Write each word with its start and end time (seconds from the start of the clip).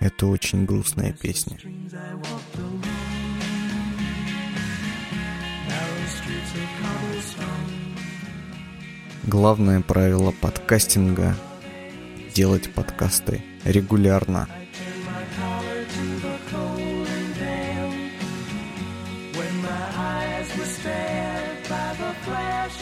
Это 0.00 0.26
очень 0.26 0.64
грустная 0.64 1.12
песня. 1.12 1.58
Главное 9.26 9.80
правило 9.80 10.32
подкастинга— 10.32 11.36
делать 12.34 12.72
подкасты 12.74 13.42
регулярно. 13.64 14.48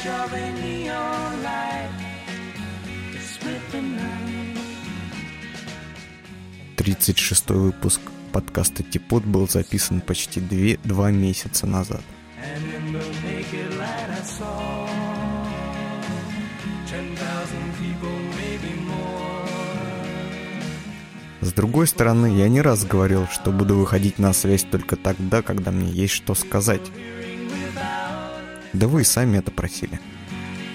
Of 0.05 0.33
a 0.33 0.53
neon 0.61 1.43
light 1.45 1.91
that 3.13 3.23
split 3.23 3.63
the 3.71 3.83
night. 3.83 4.52
36-й 6.83 7.55
выпуск 7.55 8.01
подкаста 8.33 8.83
«Типот» 8.83 9.23
был 9.23 9.49
записан 9.49 10.01
почти 10.01 10.41
две, 10.41 10.79
два 10.83 11.13
месяца 11.13 11.65
назад. 11.65 12.03
С 21.41 21.53
другой 21.53 21.87
стороны, 21.87 22.27
я 22.37 22.49
не 22.49 22.61
раз 22.61 22.85
говорил, 22.85 23.29
что 23.31 23.53
буду 23.53 23.77
выходить 23.77 24.19
на 24.19 24.33
связь 24.33 24.65
только 24.65 24.97
тогда, 24.97 25.43
когда 25.43 25.71
мне 25.71 25.89
есть 25.89 26.15
что 26.15 26.35
сказать. 26.35 26.83
Да 28.73 28.89
вы 28.89 29.03
и 29.03 29.05
сами 29.05 29.39
это 29.39 29.53
просили. 29.53 30.01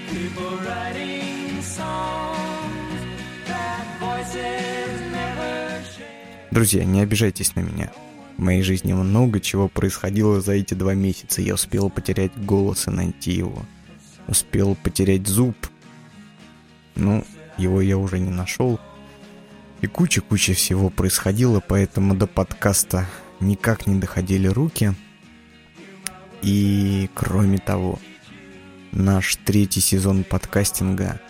People 0.10 0.47
Друзья, 6.58 6.84
не 6.86 7.02
обижайтесь 7.02 7.54
на 7.54 7.60
меня. 7.60 7.92
В 8.36 8.42
моей 8.42 8.64
жизни 8.64 8.92
много 8.92 9.40
чего 9.40 9.68
происходило 9.68 10.42
за 10.42 10.54
эти 10.54 10.74
два 10.74 10.96
месяца. 10.96 11.40
Я 11.40 11.54
успел 11.54 11.92
потерять 11.92 12.36
голос 12.36 12.88
и 12.88 12.90
найти 12.90 13.32
его. 13.32 13.62
Успел 14.28 14.74
потерять 14.74 15.28
зуб. 15.28 15.56
Ну, 16.96 17.24
его 17.60 17.80
я 17.80 18.00
уже 18.00 18.18
не 18.18 18.32
нашел. 18.32 18.80
И 19.82 19.86
куча-куча 19.86 20.56
всего 20.56 20.90
происходило, 20.90 21.60
поэтому 21.60 22.16
до 22.16 22.26
подкаста 22.26 23.06
никак 23.40 23.86
не 23.86 24.00
доходили 24.00 24.48
руки. 24.48 24.96
И 26.42 27.08
кроме 27.14 27.60
того, 27.60 28.00
наш 28.92 29.36
третий 29.36 29.82
сезон 29.82 30.24
подкастинга, 30.24 31.22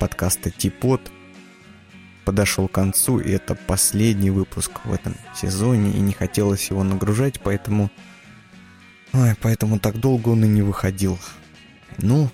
подкаста 0.00 0.50
Типот, 0.50 1.12
подошел 2.24 2.68
к 2.68 2.72
концу, 2.72 3.18
и 3.20 3.30
это 3.30 3.54
последний 3.54 4.30
выпуск 4.30 4.80
в 4.84 4.92
этом 4.92 5.14
сезоне, 5.34 5.92
и 5.92 6.00
не 6.00 6.12
хотелось 6.12 6.70
его 6.70 6.82
нагружать, 6.84 7.40
поэтому... 7.40 7.90
Ой, 9.12 9.34
поэтому 9.40 9.78
так 9.78 9.98
долго 9.98 10.30
он 10.30 10.44
и 10.44 10.48
не 10.48 10.62
выходил. 10.62 11.18
Ну, 11.98 12.30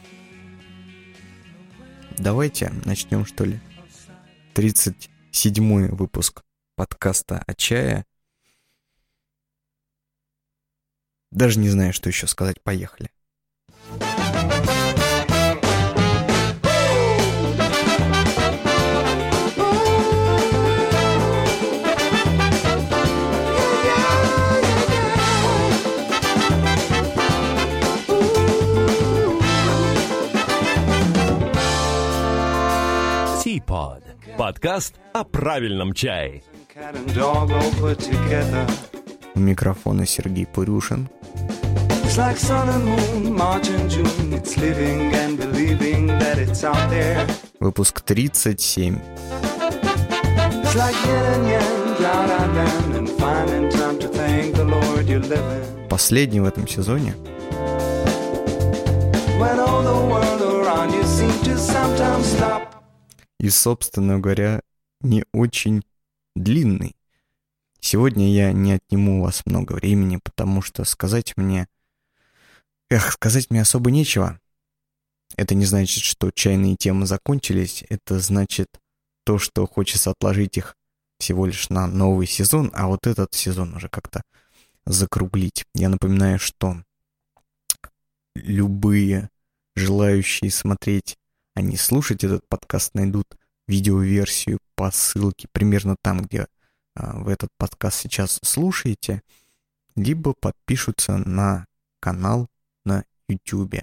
давайте 2.16 2.72
начнем, 2.84 3.26
что 3.26 3.44
ли. 3.44 3.60
37-й 4.54 5.88
выпуск 5.90 6.42
подкаста 6.76 7.42
о 7.46 7.54
чае. 7.54 8.04
Даже 11.30 11.58
не 11.58 11.68
знаю, 11.68 11.92
что 11.92 12.08
еще 12.08 12.26
сказать. 12.26 12.62
Поехали. 12.62 13.10
Teapot. 33.68 34.02
Подкаст 34.38 34.94
о 35.12 35.24
правильном 35.24 35.92
чае. 35.92 36.42
У 39.34 39.40
микрофона 39.40 40.06
Сергей 40.06 40.46
Пурюшин. 40.46 41.08
It's 42.02 42.16
like 42.16 42.38
sun 42.38 42.68
and 42.70 42.84
moon, 42.86 43.36
March 43.36 43.68
and 43.68 43.90
June. 43.90 44.32
It's 44.32 44.56
living 44.56 45.12
and 45.12 45.36
believing 45.36 46.06
that 46.18 46.38
it's 46.38 46.64
out 46.64 46.88
there. 46.88 47.26
Выпуск 47.60 48.00
37. 48.00 48.98
It's 50.62 50.74
like 50.74 50.96
yin 51.04 51.24
and 51.34 51.48
yang, 51.50 51.96
cloud 51.96 52.30
and 52.30 52.54
land, 52.54 52.96
and 52.96 53.08
finding 53.18 53.68
time 53.70 53.98
to 53.98 54.08
thank 54.08 54.54
the 54.54 54.64
Lord 54.64 55.06
you're 55.06 55.20
living. 55.20 55.88
Последний 55.90 56.40
в 56.40 56.46
этом 56.46 56.66
сезоне. 56.66 57.14
When 59.38 59.60
all 59.60 59.82
the 59.82 60.06
world 60.10 60.40
around 60.40 60.92
you 60.94 61.02
seems 61.04 61.40
to 61.42 61.58
sometimes 61.58 62.26
stop. 62.26 62.77
И, 63.38 63.50
собственно 63.50 64.18
говоря, 64.18 64.62
не 65.00 65.24
очень 65.32 65.82
длинный. 66.34 66.96
Сегодня 67.80 68.32
я 68.32 68.52
не 68.52 68.72
отниму 68.72 69.20
у 69.20 69.24
вас 69.24 69.46
много 69.46 69.74
времени, 69.74 70.18
потому 70.22 70.62
что 70.62 70.84
сказать 70.84 71.36
мне... 71.36 71.68
Эх, 72.90 73.12
сказать 73.12 73.50
мне 73.50 73.62
особо 73.62 73.90
нечего. 73.90 74.40
Это 75.36 75.54
не 75.54 75.64
значит, 75.64 76.02
что 76.02 76.30
чайные 76.30 76.76
темы 76.76 77.06
закончились. 77.06 77.84
Это 77.88 78.18
значит 78.18 78.68
то, 79.24 79.38
что 79.38 79.66
хочется 79.66 80.10
отложить 80.10 80.56
их 80.56 80.74
всего 81.18 81.46
лишь 81.46 81.68
на 81.68 81.86
новый 81.86 82.26
сезон, 82.26 82.70
а 82.74 82.86
вот 82.86 83.06
этот 83.06 83.34
сезон 83.34 83.74
уже 83.74 83.88
как-то 83.88 84.22
закруглить. 84.86 85.64
Я 85.74 85.88
напоминаю, 85.88 86.38
что 86.38 86.82
любые 88.34 89.28
желающие 89.76 90.50
смотреть, 90.50 91.18
а 91.58 91.60
не 91.60 91.76
слушать 91.76 92.22
этот 92.22 92.46
подкаст, 92.48 92.94
найдут 92.94 93.36
видеоверсию 93.66 94.60
по 94.76 94.92
ссылке 94.92 95.48
примерно 95.50 95.96
там, 96.00 96.22
где 96.22 96.46
а, 96.94 97.18
вы 97.18 97.32
этот 97.32 97.50
подкаст 97.56 97.98
сейчас 97.98 98.38
слушаете, 98.44 99.22
либо 99.96 100.34
подпишутся 100.34 101.16
на 101.16 101.66
канал 101.98 102.48
на 102.84 103.04
YouTube. 103.28 103.74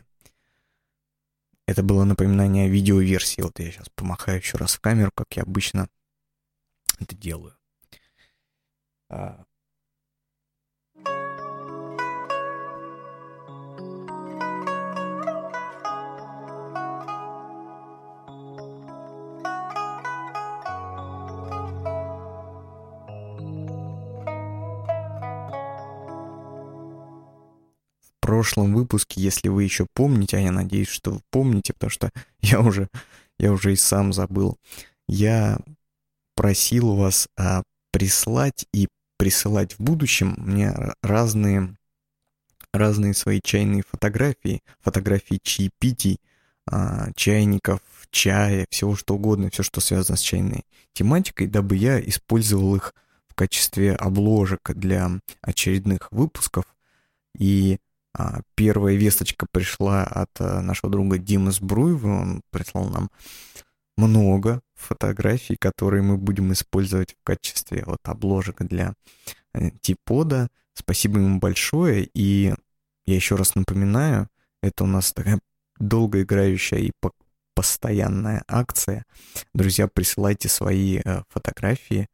Это 1.67 1.83
было 1.83 2.05
напоминание 2.05 2.67
о 2.67 2.69
видеоверсии. 2.69 3.41
Вот 3.41 3.59
я 3.59 3.69
сейчас 3.69 3.89
помахаю 3.89 4.39
еще 4.39 4.57
раз 4.57 4.75
в 4.75 4.79
камеру, 4.79 5.11
как 5.13 5.35
я 5.35 5.43
обычно 5.43 5.89
это 6.97 7.13
делаю. 7.13 7.57
Прошлом 28.25 28.73
выпуске, 28.73 29.21
если 29.21 29.49
вы 29.49 29.65
еще 29.65 29.85
помните, 29.93 30.37
а 30.37 30.39
я 30.39 30.51
надеюсь, 30.51 30.87
что 30.87 31.11
вы 31.11 31.21
помните, 31.29 31.73
потому 31.73 31.91
что 31.91 32.09
я 32.41 32.59
уже, 32.59 32.89
я 33.37 33.51
уже 33.51 33.73
и 33.73 33.75
сам 33.75 34.13
забыл, 34.13 34.57
я 35.07 35.59
просил 36.33 36.95
вас 36.95 37.27
а, 37.37 37.61
прислать 37.91 38.65
и 38.73 38.87
присылать 39.19 39.73
в 39.73 39.79
будущем 39.79 40.33
мне 40.39 40.73
разные, 41.03 41.77
разные 42.73 43.13
свои 43.13 43.41
чайные 43.43 43.83
фотографии, 43.87 44.63
фотографии 44.81 45.39
чаепитий, 45.43 46.19
а, 46.65 47.11
чайников, 47.15 47.81
чая, 48.09 48.65
всего 48.71 48.95
что 48.95 49.13
угодно, 49.13 49.51
все, 49.51 49.61
что 49.61 49.81
связано 49.81 50.17
с 50.17 50.21
чайной 50.21 50.63
тематикой, 50.93 51.45
дабы 51.45 51.75
я 51.75 51.99
использовал 51.99 52.75
их 52.75 52.95
в 53.27 53.35
качестве 53.35 53.93
обложек 53.93 54.71
для 54.73 55.11
очередных 55.41 56.11
выпусков. 56.11 56.65
И 57.37 57.77
первая 58.55 58.95
весточка 58.95 59.47
пришла 59.51 60.03
от 60.03 60.29
а, 60.39 60.61
нашего 60.61 60.91
друга 60.91 61.17
Димы 61.17 61.51
Сбруева. 61.51 62.07
Он 62.07 62.41
прислал 62.51 62.89
нам 62.89 63.09
много 63.97 64.61
фотографий, 64.73 65.55
которые 65.55 66.03
мы 66.03 66.17
будем 66.17 66.51
использовать 66.53 67.13
в 67.13 67.23
качестве 67.23 67.83
вот 67.85 67.99
обложек 68.03 68.61
для 68.63 68.93
э, 69.53 69.71
типода. 69.81 70.49
Спасибо 70.73 71.19
ему 71.19 71.39
большое. 71.39 72.09
И 72.13 72.53
я 73.05 73.15
еще 73.15 73.35
раз 73.35 73.55
напоминаю, 73.55 74.27
это 74.61 74.83
у 74.83 74.87
нас 74.87 75.13
такая 75.13 75.39
долгоиграющая 75.79 76.79
и 76.79 76.91
постоянная 77.53 78.43
акция. 78.47 79.05
Друзья, 79.53 79.87
присылайте 79.87 80.49
свои 80.49 80.99
э, 81.03 81.23
фотографии, 81.29 82.07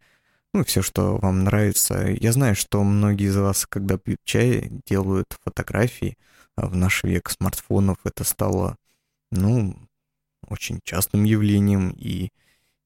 ну, 0.53 0.63
все, 0.65 0.81
что 0.81 1.17
вам 1.17 1.43
нравится. 1.43 2.07
Я 2.19 2.33
знаю, 2.33 2.55
что 2.55 2.83
многие 2.83 3.27
из 3.27 3.37
вас, 3.37 3.65
когда 3.65 3.97
пьют 3.97 4.19
чай, 4.25 4.69
делают 4.85 5.37
фотографии. 5.43 6.17
А 6.57 6.67
в 6.67 6.75
наш 6.75 7.03
век 7.03 7.29
смартфонов 7.29 7.97
это 8.03 8.23
стало, 8.25 8.77
ну, 9.31 9.75
очень 10.47 10.81
частым 10.83 11.23
явлением, 11.23 11.91
и 11.91 12.31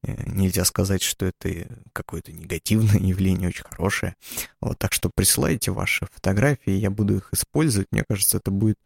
э, 0.04 0.30
нельзя 0.30 0.66
сказать, 0.66 1.02
что 1.02 1.26
это 1.26 1.68
какое-то 1.94 2.32
негативное 2.32 3.00
явление, 3.00 3.50
очень 3.50 3.64
хорошее. 3.64 4.16
Вот, 4.62 4.78
так 4.78 4.94
что 4.94 5.10
присылайте 5.14 5.72
ваши 5.72 6.06
фотографии, 6.14 6.74
я 6.74 6.92
буду 6.92 7.18
их 7.18 7.30
использовать. 7.34 7.88
Мне 7.92 8.04
кажется, 8.08 8.38
это 8.38 8.52
будет 8.52 8.78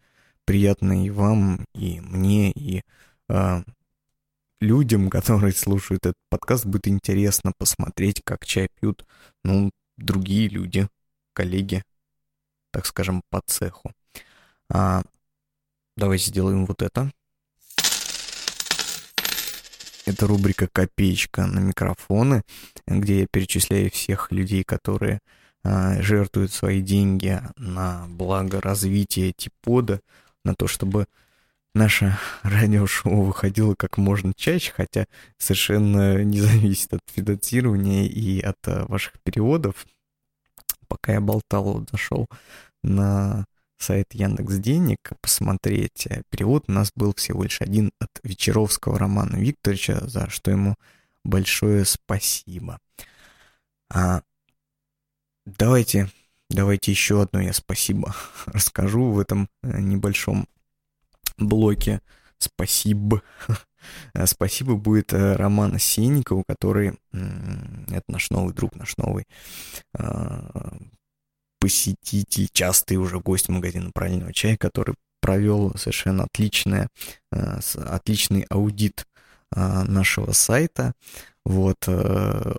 приятно 0.46 1.06
и 1.06 1.10
вам, 1.10 1.66
и 1.76 2.00
мне, 2.00 2.52
и 2.52 2.84
э, 3.28 3.64
людям, 4.60 5.10
которые 5.10 5.54
слушают 5.54 6.06
этот 6.06 6.18
подкаст, 6.30 6.66
будет 6.66 6.88
интересно 6.88 7.54
посмотреть, 7.58 8.22
как 8.24 8.46
чай 8.46 8.70
пьют, 8.80 9.06
ну, 9.44 9.72
другие 9.98 10.48
люди, 10.50 10.88
коллеги, 11.34 11.84
так 12.72 12.86
скажем, 12.86 13.22
по 13.30 13.42
цеху. 13.46 13.92
А, 14.70 15.02
давайте 15.96 16.26
сделаем 16.26 16.66
вот 16.66 16.82
это. 16.82 17.12
Это 20.06 20.26
рубрика 20.26 20.68
«Копеечка 20.68 21.46
на 21.46 21.60
микрофоны», 21.60 22.42
где 22.88 23.22
я 23.22 23.28
перечисляю 23.28 23.92
всех 23.92 24.32
людей, 24.32 24.64
которые 24.64 25.20
а, 25.64 26.02
жертвуют 26.02 26.52
свои 26.52 26.82
деньги 26.82 27.40
на 27.58 28.08
благо 28.08 28.60
развития 28.60 29.34
Типода, 29.34 30.02
на 30.44 30.56
то, 30.56 30.68
чтобы 30.68 31.06
наше 31.74 32.18
радиошоу 32.44 33.24
выходило 33.24 33.76
как 33.76 33.98
можно 33.98 34.34
чаще, 34.36 34.72
хотя 34.76 35.08
совершенно 35.38 36.24
не 36.24 36.42
зависит 36.42 36.94
от 36.94 37.02
финансирования 37.12 38.08
и 38.08 38.42
от 38.42 38.58
а, 38.68 38.86
ваших 38.88 39.14
переводов. 39.24 39.86
Пока 40.88 41.14
я 41.14 41.22
болтал, 41.22 41.86
зашел 41.92 42.28
на 42.84 43.46
сайт 43.78 44.14
Яндекс 44.14 44.56
Денег 44.56 45.00
посмотреть. 45.22 46.08
Э, 46.08 46.24
перевод 46.30 46.66
у 46.68 46.72
нас 46.72 46.92
был 46.96 47.14
всего 47.16 47.44
лишь 47.44 47.62
один 47.62 47.92
от 48.00 48.10
Вечеровского 48.24 49.00
Романа 49.00 49.38
Викторовича, 49.38 50.08
за 50.08 50.30
что 50.30 50.52
ему 50.52 50.76
большое 51.24 51.86
спасибо. 51.86 52.80
А 53.92 54.22
давайте, 55.46 56.12
давайте 56.50 56.92
еще 56.92 57.22
одно 57.22 57.42
я 57.42 57.54
спасибо 57.54 58.16
расскажу 58.46 59.12
в 59.12 59.20
этом 59.20 59.50
э, 59.64 59.80
небольшом 59.80 60.48
блоке. 61.40 62.02
Спасибо. 62.38 63.22
Спасибо 64.26 64.76
будет 64.76 65.14
э, 65.14 65.36
Роман 65.36 65.80
Сенникову, 65.80 66.44
который, 66.48 66.98
это 67.12 68.04
наш 68.08 68.30
новый 68.30 68.54
друг, 68.54 68.76
наш 68.76 68.98
новый 68.98 69.26
а, 69.98 70.78
посетитель, 71.60 72.50
частый 72.52 72.98
уже 72.98 73.20
гость 73.20 73.50
магазина 73.50 73.92
правильного 73.94 74.34
чая, 74.34 74.58
который 74.58 74.96
провел 75.22 75.74
совершенно 75.76 76.24
отличное, 76.24 76.90
э, 77.32 77.60
отличный 77.86 78.46
аудит 78.50 79.06
э, 79.56 79.84
нашего 79.84 80.32
сайта. 80.32 80.94
Вот, 81.46 81.84
э, 81.88 82.56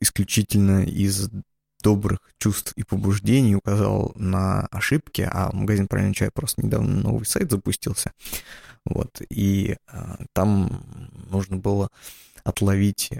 исключительно 0.00 0.84
из 0.84 1.30
добрых 1.82 2.20
чувств 2.38 2.72
и 2.76 2.82
побуждений 2.82 3.56
указал 3.56 4.12
на 4.14 4.66
ошибки, 4.66 5.28
а 5.30 5.50
магазин 5.52 5.88
правильного 5.88 6.14
чая 6.14 6.30
просто 6.30 6.62
недавно 6.62 7.00
новый 7.00 7.26
сайт 7.26 7.50
запустился. 7.50 8.12
Вот, 8.84 9.20
и 9.28 9.76
там 10.32 10.84
нужно 11.30 11.56
было 11.56 11.90
отловить 12.44 13.10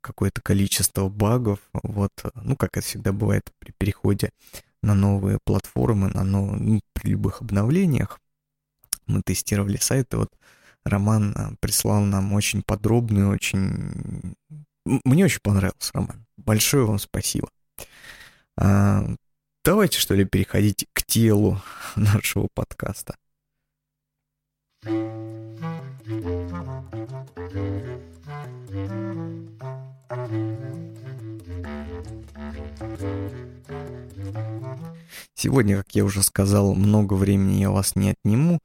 какое-то 0.00 0.40
количество 0.40 1.08
багов, 1.08 1.58
вот, 1.72 2.12
ну, 2.34 2.56
как 2.56 2.76
это 2.76 2.86
всегда 2.86 3.12
бывает 3.12 3.52
при 3.58 3.72
переходе 3.76 4.30
на 4.82 4.94
новые 4.94 5.38
платформы, 5.44 6.08
на 6.08 6.24
нов... 6.24 6.58
ну, 6.58 6.80
при 6.92 7.10
любых 7.10 7.42
обновлениях. 7.42 8.20
Мы 9.06 9.22
тестировали 9.22 9.76
сайт, 9.76 10.12
и 10.14 10.16
вот 10.16 10.32
Роман 10.84 11.34
а, 11.36 11.52
прислал 11.60 12.02
нам 12.02 12.32
очень 12.32 12.62
подробный, 12.62 13.26
очень... 13.26 14.34
Мне 14.84 15.24
очень 15.24 15.40
понравился, 15.42 15.90
Роман. 15.94 16.24
Большое 16.36 16.86
вам 16.86 16.98
спасибо. 16.98 17.48
А, 18.56 19.04
давайте, 19.64 19.98
что 19.98 20.14
ли, 20.14 20.24
переходить 20.24 20.86
к 20.92 21.02
телу 21.04 21.60
нашего 21.96 22.48
подкаста. 22.54 23.16
Сегодня, 35.34 35.76
как 35.78 35.94
я 35.94 36.04
уже 36.04 36.22
сказал, 36.22 36.74
много 36.74 37.14
времени 37.14 37.60
я 37.60 37.70
вас 37.70 37.94
не 37.94 38.10
отниму. 38.10 38.60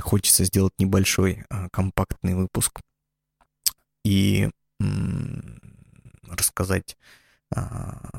Хочется 0.00 0.44
сделать 0.44 0.72
небольшой 0.78 1.44
а, 1.50 1.68
компактный 1.70 2.34
выпуск 2.34 2.80
и 4.04 4.50
рассказать 6.30 6.96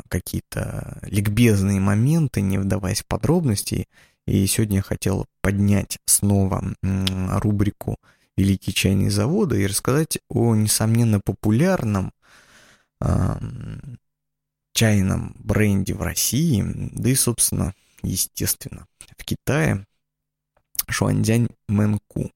какие-то 0.08 1.00
ликбезные 1.04 1.80
моменты, 1.80 2.42
не 2.42 2.58
вдаваясь 2.58 3.02
в 3.02 3.08
подробности. 3.08 3.88
И 4.26 4.46
сегодня 4.48 4.78
я 4.78 4.82
хотел 4.82 5.26
поднять 5.42 6.00
снова 6.06 6.64
рубрику 6.82 7.98
«Великие 8.38 8.74
чайные 8.74 9.12
заводы» 9.12 9.62
и 9.62 9.68
рассказать 9.68 10.20
о, 10.30 10.56
несомненно, 10.56 11.20
популярном 11.20 12.12
чайном 14.74 15.36
бренде 15.40 15.94
в 15.94 16.02
России, 16.02 16.64
да 16.92 17.10
и, 17.10 17.16
собственно, 17.16 17.74
естественно, 18.04 18.88
в 19.18 19.24
Китае, 19.24 19.86
Шуанзянь 20.88 21.48
Мэнку. 21.68 22.32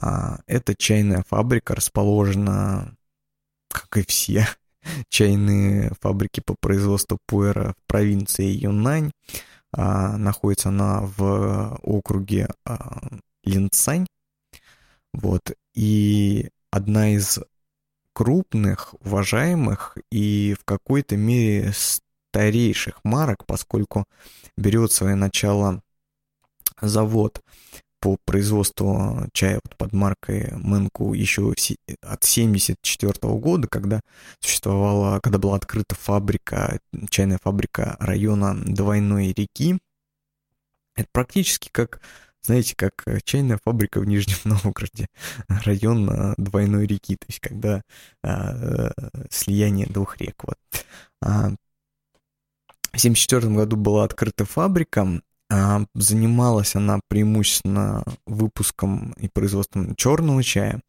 А, 0.00 0.40
эта 0.46 0.74
чайная 0.74 1.24
фабрика 1.26 1.74
расположена, 1.74 2.94
как 3.68 3.96
и 3.96 4.06
все 4.06 4.46
чайные 5.08 5.92
фабрики 6.00 6.40
по 6.40 6.54
производству 6.60 7.18
пуэра 7.26 7.74
в 7.78 7.86
провинции 7.86 8.46
Юнань. 8.46 9.12
А, 9.72 10.16
находится 10.16 10.68
она 10.70 11.02
в 11.02 11.78
округе 11.82 12.48
а, 12.64 13.18
Линцань. 13.44 14.06
Вот. 15.12 15.52
И 15.74 16.50
одна 16.70 17.10
из 17.10 17.38
крупных, 18.12 18.94
уважаемых 19.04 19.98
и 20.10 20.56
в 20.58 20.64
какой-то 20.64 21.16
мере 21.16 21.72
старейших 21.74 23.00
марок, 23.04 23.44
поскольку 23.46 24.06
берет 24.56 24.92
свое 24.92 25.14
начало 25.14 25.82
завод 26.80 27.42
по 28.06 28.18
производству 28.24 29.28
чая 29.32 29.58
вот 29.64 29.76
под 29.76 29.92
маркой 29.92 30.52
Мэнку 30.52 31.12
еще 31.12 31.52
от 32.02 32.22
74 32.22 33.12
года, 33.34 33.66
когда 33.66 34.00
существовала, 34.38 35.18
когда 35.18 35.38
была 35.38 35.56
открыта 35.56 35.96
фабрика, 35.96 36.78
чайная 37.10 37.40
фабрика 37.42 37.96
района 37.98 38.54
Двойной 38.64 39.32
реки. 39.36 39.80
Это 40.94 41.08
практически 41.10 41.68
как 41.72 42.00
знаете, 42.42 42.76
как 42.76 43.04
чайная 43.24 43.58
фабрика 43.64 43.98
в 43.98 44.04
Нижнем 44.04 44.36
Новгороде, 44.44 45.08
район 45.48 46.08
э, 46.08 46.34
двойной 46.36 46.86
реки, 46.86 47.16
то 47.16 47.26
есть 47.26 47.40
когда 47.40 47.82
а, 48.22 48.92
слияние 49.30 49.88
двух 49.88 50.20
рек. 50.20 50.44
Вот. 50.44 50.58
А, 51.20 51.50
в 52.92 52.98
1974 52.98 53.52
году 53.52 53.74
была 53.74 54.04
открыта 54.04 54.44
фабрика, 54.44 55.00
а, 55.02 55.20
занималась 55.94 56.74
она 56.74 57.00
преимущественно 57.08 58.04
выпуском 58.26 59.12
и 59.12 59.28
производством 59.28 59.94
черного 59.94 60.42
чая, 60.42 60.80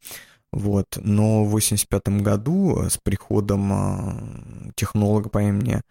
вот. 0.52 0.86
Но 0.96 1.44
в 1.44 1.48
1985 1.48 2.22
году 2.22 2.82
с 2.88 2.98
приходом 2.98 3.72
а, 3.72 4.72
технолога 4.74 5.28
по 5.28 5.42
имени 5.42 5.82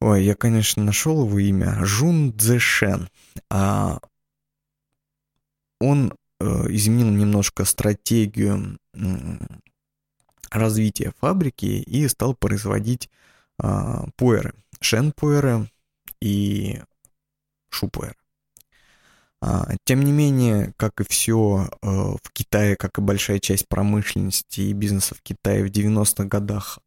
Ой, 0.00 0.24
я, 0.24 0.34
конечно, 0.34 0.82
нашел 0.82 1.26
его 1.26 1.38
имя. 1.38 1.84
Жун 1.84 2.32
Цзэшен. 2.36 3.08
А 3.50 4.00
он 5.78 6.14
э, 6.40 6.44
изменил 6.70 7.10
немножко 7.10 7.66
стратегию 7.66 8.78
развития 10.50 11.12
фабрики 11.20 11.66
и 11.66 12.08
стал 12.08 12.34
производить 12.34 13.10
э, 13.62 14.04
пуэры, 14.16 14.54
шен-пуэры 14.80 15.70
и 16.22 16.80
шу-пуэры. 17.70 18.14
А, 19.42 19.72
тем 19.84 20.04
не 20.04 20.12
менее, 20.12 20.74
как 20.76 21.00
и 21.00 21.04
все 21.08 21.70
э, 21.80 21.86
в 21.86 22.30
Китае, 22.32 22.76
как 22.76 22.98
и 22.98 23.00
большая 23.00 23.38
часть 23.38 23.68
промышленности 23.68 24.60
и 24.60 24.74
бизнеса 24.74 25.14
в 25.14 25.22
Китае 25.22 25.64
в 25.64 25.70
90-х 25.70 26.24
годах 26.24 26.78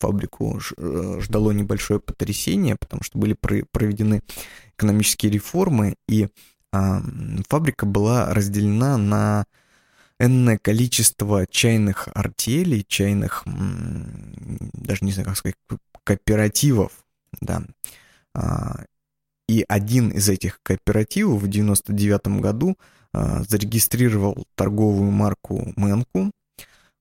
фабрику 0.00 0.60
э, 0.76 1.18
ждало 1.20 1.52
небольшое 1.52 2.00
потрясение, 2.00 2.74
потому 2.74 3.04
что 3.04 3.18
были 3.18 3.34
проведены 3.34 4.22
экономические 4.76 5.30
реформы, 5.30 5.94
и 6.08 6.28
фабрика 6.70 7.86
была 7.86 8.34
разделена 8.34 8.98
на 8.98 9.46
энное 10.20 10.58
количество 10.58 11.46
чайных 11.46 12.08
артелей, 12.12 12.84
чайных, 12.86 13.44
даже 13.46 15.04
не 15.04 15.12
знаю, 15.12 15.28
как 15.28 15.38
сказать, 15.38 15.56
кооперативов, 16.04 16.92
да. 17.40 17.62
И 19.48 19.64
один 19.66 20.10
из 20.10 20.28
этих 20.28 20.60
кооперативов 20.62 21.42
в 21.42 21.48
99 21.48 22.40
году 22.40 22.76
а, 23.12 23.42
зарегистрировал 23.44 24.46
торговую 24.54 25.10
марку 25.10 25.72
Мэнку, 25.76 26.30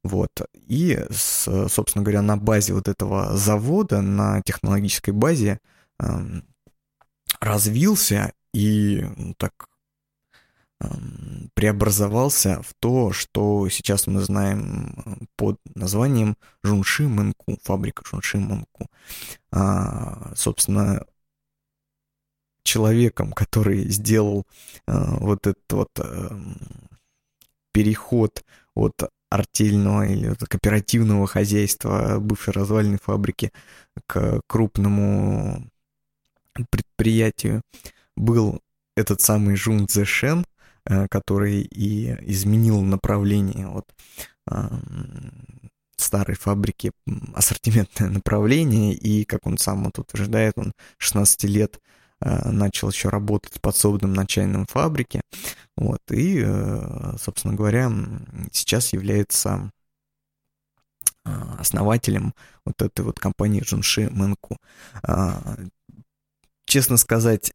вот. 0.03 0.31
И, 0.53 0.97
собственно 1.11 2.03
говоря, 2.03 2.21
на 2.21 2.37
базе 2.37 2.73
вот 2.73 2.87
этого 2.87 3.35
завода, 3.35 4.01
на 4.01 4.41
технологической 4.41 5.13
базе 5.13 5.59
развился 7.41 8.31
и 8.53 9.05
ну, 9.17 9.33
так 9.37 9.67
преобразовался 11.55 12.61
в 12.61 12.73
то, 12.79 13.11
что 13.11 13.67
сейчас 13.69 14.05
мы 14.07 14.21
знаем 14.21 15.27
под 15.35 15.59
названием 15.73 16.37
Жунши 16.63 17.07
Мэнку, 17.07 17.57
фабрика 17.63 18.03
Жунши 18.05 18.37
Мэнку. 18.37 18.87
А, 19.51 20.33
собственно, 20.35 21.03
человеком, 22.67 23.31
который 23.31 23.89
сделал 23.89 24.45
а, 24.85 25.17
вот 25.19 25.47
этот 25.47 25.71
вот 25.71 25.89
а, 25.99 26.39
переход 27.71 28.43
от 28.75 28.93
артельного 29.29 30.05
или 30.05 30.35
кооперативного 30.35 31.27
хозяйства 31.27 32.19
бывшей 32.19 32.53
развальной 32.53 32.99
фабрики 33.01 33.51
к 34.05 34.41
крупному 34.47 35.69
предприятию 36.69 37.61
был 38.15 38.61
этот 38.95 39.21
самый 39.21 39.55
Жун 39.55 39.87
Цзэшен, 39.87 40.45
Э, 40.89 41.07
который 41.09 41.61
и 41.63 42.15
изменил 42.31 42.81
направление 42.81 43.67
от 43.67 43.85
старой 45.97 46.37
фабрики 46.37 46.93
ассортиментное 47.33 48.09
направление, 48.09 48.93
и, 48.93 49.25
как 49.25 49.45
он 49.45 49.57
сам 49.57 49.83
вот 49.83 49.99
утверждает, 49.99 50.53
он 50.55 50.71
16 50.99 51.43
лет 51.43 51.75
э, 51.75 51.79
начал 52.19 52.89
еще 52.89 53.09
работать 53.09 53.61
подсобным 53.61 54.13
на 54.13 54.25
чайном 54.25 54.65
фабрике, 54.65 55.21
вот, 55.75 55.99
и, 56.09 56.41
э, 56.43 57.15
собственно 57.19 57.53
говоря, 57.53 57.91
сейчас 58.51 58.93
является 58.93 59.71
основателем 61.23 62.33
вот 62.65 62.81
этой 62.81 63.01
вот 63.01 63.19
компании 63.19 63.61
Джунши 63.61 64.09
Мэнку. 64.09 64.57
Честно 66.65 66.97
сказать, 66.97 67.51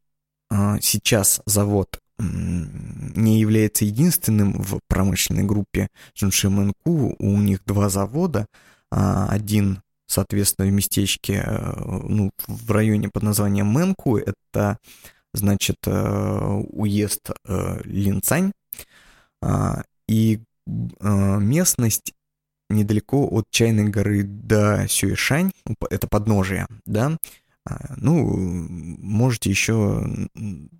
сейчас 0.51 1.41
завод 1.47 1.99
не 2.19 3.41
является 3.41 3.85
единственным 3.85 4.53
в 4.63 4.81
промышленной 4.89 5.45
группе 5.45 5.89
Джунши 6.15 6.51
Мэнку. 6.51 7.17
У 7.19 7.37
них 7.39 7.65
два 7.65 7.89
завода. 7.89 8.47
А, 8.91 9.27
один, 9.29 9.83
соответственно, 10.13 10.69
в 10.69 10.73
местечке, 10.73 11.43
э, 11.45 11.73
ну, 12.09 12.31
в 12.47 12.71
районе 12.71 13.09
под 13.09 13.23
названием 13.23 13.67
Мэнку. 13.67 14.19
Это, 14.19 14.79
значит, 15.33 15.77
э, 15.87 16.63
уезд 16.71 17.31
э, 17.47 17.81
Линцань. 17.85 18.53
А, 19.41 19.83
и 20.09 20.41
местность 20.65 22.15
недалеко 22.71 23.27
от 23.29 23.47
Чайной 23.51 23.89
горы 23.89 24.23
до 24.23 24.87
Сюэшань, 24.89 25.51
это 25.91 26.07
подножие, 26.07 26.69
да, 26.87 27.19
а, 27.65 27.95
ну, 27.97 28.37
можете 28.37 29.51
еще 29.51 30.29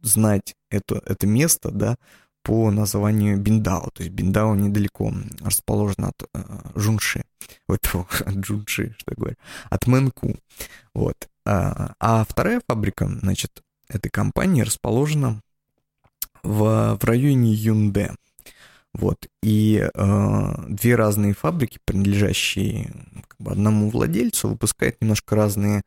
знать 0.03 0.55
это, 0.71 1.03
это 1.07 1.27
место, 1.27 1.71
да, 1.71 1.97
по 2.43 2.71
названию 2.71 3.39
Биндао. 3.39 3.91
То 3.93 4.03
есть 4.03 4.13
Биндао 4.13 4.55
недалеко 4.55 5.13
расположен 5.41 6.05
от 6.07 6.23
э, 6.35 6.43
Жунши. 6.75 7.25
Вот, 7.69 7.81
от 7.95 8.35
Джунши, 8.35 8.95
что 8.99 9.13
я 9.13 9.17
говорю. 9.17 9.37
От 9.71 9.87
Мэнку. 9.87 10.37
Вот. 10.95 11.29
А, 11.45 11.95
а 11.99 12.25
вторая 12.29 12.61
фабрика, 12.67 13.09
значит, 13.21 13.63
этой 13.89 14.11
компании 14.11 14.63
расположена 14.63 15.43
в, 16.43 16.99
в 17.01 17.05
районе 17.05 17.53
Юнде. 17.53 18.13
Вот. 18.95 19.27
И 19.43 19.89
э, 19.93 20.55
две 20.69 20.97
разные 20.97 21.35
фабрики, 21.35 21.79
принадлежащие 21.85 22.93
как 23.27 23.41
бы, 23.41 23.53
одному 23.53 23.89
владельцу, 23.89 24.49
выпускают 24.49 25.01
немножко 25.01 25.35
разные 25.35 25.83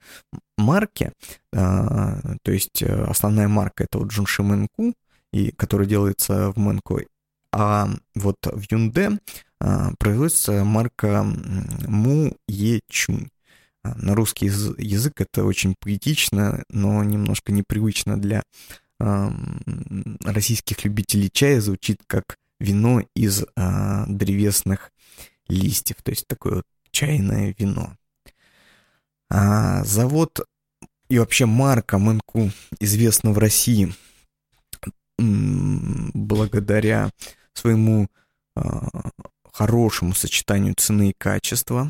марки. 0.58 1.12
Э, 1.54 2.36
то 2.42 2.52
есть 2.52 2.82
э, 2.82 3.04
основная 3.06 3.48
марка 3.48 3.84
это 3.84 4.00
вот 4.00 4.08
Джунши 4.08 4.42
Мэнку, 4.42 4.94
и, 5.36 5.52
который 5.52 5.86
делается 5.86 6.54
в 6.54 6.58
Мэнку. 6.58 7.02
А 7.52 7.90
вот 8.16 8.38
в 8.44 8.72
Юнде 8.72 9.20
э, 9.60 9.90
производится 10.00 10.64
марка 10.64 11.24
Му 11.24 12.38
Е 12.48 12.80
Чунь. 12.90 13.28
А, 13.84 13.96
на 13.96 14.16
русский 14.16 14.46
язык 14.46 15.20
это 15.20 15.44
очень 15.44 15.76
поэтично, 15.78 16.64
но 16.70 17.04
немножко 17.04 17.52
непривычно 17.52 18.18
для 18.18 18.44
э, 19.02 19.30
российских 20.24 20.86
любителей 20.86 21.30
чая. 21.30 21.60
Звучит 21.60 22.00
как 22.08 22.38
вино 22.62 23.02
из 23.14 23.44
а, 23.58 24.06
древесных 24.08 24.92
листьев, 25.50 25.98
то 26.02 26.12
есть 26.12 26.28
такое 26.28 26.56
вот 26.56 26.66
чайное 26.92 27.54
вино. 27.60 27.98
А, 29.30 29.84
завод 29.84 30.48
и 31.10 31.20
вообще 31.20 31.46
марка 31.46 31.98
Мэнку 31.98 32.52
известна 32.80 33.32
в 33.32 33.38
России 33.38 33.94
благодаря 35.18 37.10
своему 37.54 38.08
а, 38.56 38.88
хорошему 39.52 40.14
сочетанию 40.14 40.76
цены 40.76 41.10
и 41.10 41.16
качества. 41.18 41.90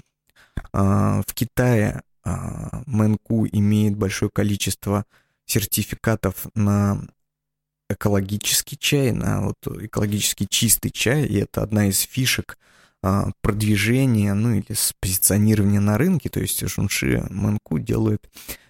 А, 0.71 1.21
в 1.27 1.33
Китае 1.33 2.01
а, 2.23 2.83
Мэнку 2.85 3.47
имеет 3.47 3.95
большое 3.97 4.29
количество 4.31 5.05
сертификатов 5.45 6.47
на 6.55 7.01
экологический 7.89 8.77
чай, 8.77 9.11
на 9.11 9.41
вот 9.41 9.55
экологически 9.67 10.47
чистый 10.49 10.89
чай, 10.89 11.25
и 11.25 11.37
это 11.37 11.61
одна 11.61 11.87
из 11.87 11.99
фишек 12.01 12.57
продвижения, 13.41 14.33
ну 14.33 14.55
или 14.55 14.73
с 14.73 14.91
позиционирования 14.99 15.79
на 15.79 15.95
рынке, 15.95 16.27
то 16.27 16.39
есть 16.39 16.67
Жунши 16.67 17.23
Манку 17.29 17.77
делают 17.77 18.27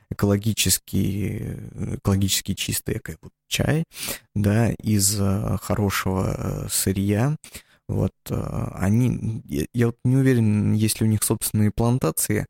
экологически, 0.10 1.58
экологически 1.96 2.54
чистый 2.54 3.02
вот, 3.22 3.32
чай, 3.48 3.86
да, 4.34 4.72
из 4.72 5.18
а, 5.20 5.58
хорошего 5.62 6.36
э, 6.38 6.68
сырья, 6.70 7.36
вот, 7.88 8.14
а, 8.30 8.78
они, 8.80 9.42
я, 9.46 9.66
я 9.74 9.86
вот 9.88 9.98
не 10.04 10.18
уверен, 10.18 10.74
есть 10.74 11.00
ли 11.02 11.08
у 11.08 11.10
них 11.10 11.24
собственные 11.24 11.72
плантации, 11.72 12.46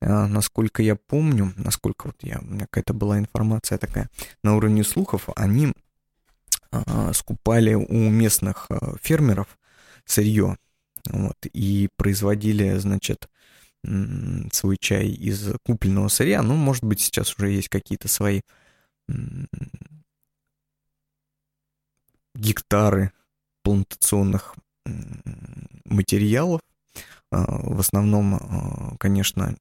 насколько 0.00 0.82
я 0.82 0.94
помню, 0.94 1.54
насколько 1.56 2.08
вот 2.08 2.16
я, 2.20 2.38
у 2.40 2.44
меня 2.44 2.66
какая-то 2.66 2.92
была 2.92 3.18
информация 3.18 3.78
такая 3.78 4.10
на 4.42 4.54
уровне 4.54 4.84
слухов, 4.84 5.28
они 5.36 5.72
а, 6.70 7.12
скупали 7.12 7.74
у 7.74 8.10
местных 8.10 8.66
а, 8.68 8.96
фермеров 9.00 9.58
сырье 10.04 10.56
вот, 11.08 11.36
и 11.52 11.88
производили, 11.96 12.76
значит, 12.78 13.28
свой 14.52 14.76
чай 14.78 15.08
из 15.08 15.52
купленного 15.64 16.08
сырья. 16.08 16.42
Ну, 16.42 16.54
может 16.56 16.84
быть, 16.84 17.00
сейчас 17.00 17.34
уже 17.36 17.50
есть 17.50 17.68
какие-то 17.68 18.08
свои 18.08 18.40
гектары 22.34 23.12
плантационных 23.62 24.56
материалов. 25.84 26.60
А, 27.30 27.44
в 27.46 27.80
основном, 27.80 28.96
конечно, 28.98 29.56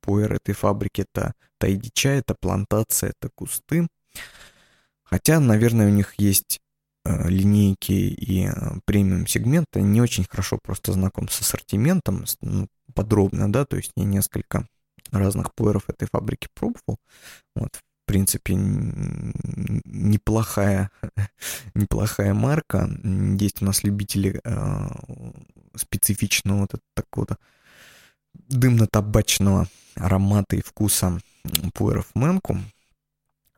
пуэр 0.00 0.34
этой 0.34 0.54
фабрики 0.54 1.02
это 1.02 1.34
тайдича, 1.58 2.10
это 2.10 2.34
плантация, 2.34 3.10
это 3.10 3.30
кусты. 3.34 3.88
Хотя, 5.04 5.40
наверное, 5.40 5.86
у 5.88 5.90
них 5.90 6.14
есть 6.18 6.60
линейки 7.04 7.92
и 7.92 8.46
э, 8.46 8.52
премиум 8.84 9.26
сегмента, 9.26 9.80
не 9.80 10.00
очень 10.00 10.24
хорошо 10.28 10.58
просто 10.62 10.92
знаком 10.92 11.28
с 11.28 11.40
ассортиментом, 11.40 12.24
ну, 12.40 12.68
подробно, 12.94 13.52
да, 13.52 13.64
то 13.64 13.76
есть 13.76 13.92
я 13.96 14.04
несколько 14.04 14.66
разных 15.10 15.54
пуэров 15.54 15.88
этой 15.88 16.08
фабрики 16.10 16.48
пробовал. 16.54 16.98
Вот, 17.54 17.76
в 17.76 18.06
принципе, 18.06 18.54
неплохая, 19.84 20.90
неплохая 21.74 22.34
марка. 22.34 22.88
Есть 23.38 23.62
у 23.62 23.64
нас 23.64 23.84
любители 23.84 24.40
э, 24.42 24.88
специфичного 25.76 26.60
вот 26.60 26.74
такого 26.94 27.38
дымно-табачного 28.34 29.68
аромата 29.94 30.56
и 30.56 30.62
вкуса 30.62 31.20
пуэров 31.74 32.06
Мэнку. 32.14 32.58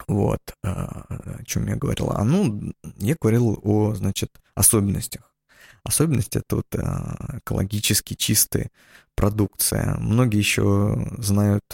Вот, 0.08 0.40
о 0.62 1.42
чем 1.44 1.66
я 1.66 1.76
говорил. 1.76 2.10
А 2.10 2.24
ну, 2.24 2.72
я 2.96 3.16
говорил 3.20 3.58
о, 3.62 3.94
значит, 3.94 4.40
особенностях. 4.54 5.32
Особенности 5.82 6.42
тут 6.46 6.66
экологически 6.74 8.14
чистая 8.14 8.70
продукция. 9.14 9.96
Многие 9.98 10.38
еще 10.38 11.12
знают 11.18 11.64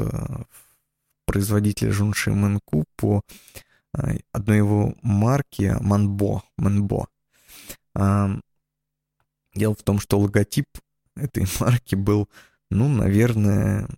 производителя 1.27 1.93
Жунши 1.93 2.31
Мэнку 2.33 2.85
по 2.97 3.23
одной 4.33 4.57
его 4.57 4.95
марки 5.03 5.77
Манбо. 5.81 6.43
Манбо. 6.57 7.09
Дело 9.55 9.75
в 9.75 9.83
том, 9.83 10.01
что 10.01 10.19
логотип 10.19 10.67
этой 11.17 11.47
марки 11.61 11.95
был, 11.95 12.29
ну, 12.71 12.89
наверное, 12.89 13.89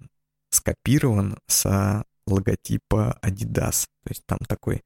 скопирован 0.51 1.39
с 1.47 2.05
логотипа 2.27 3.19
Adidas. 3.23 3.87
То 4.05 4.11
есть 4.11 4.23
там 4.27 4.39
такой 4.49 4.83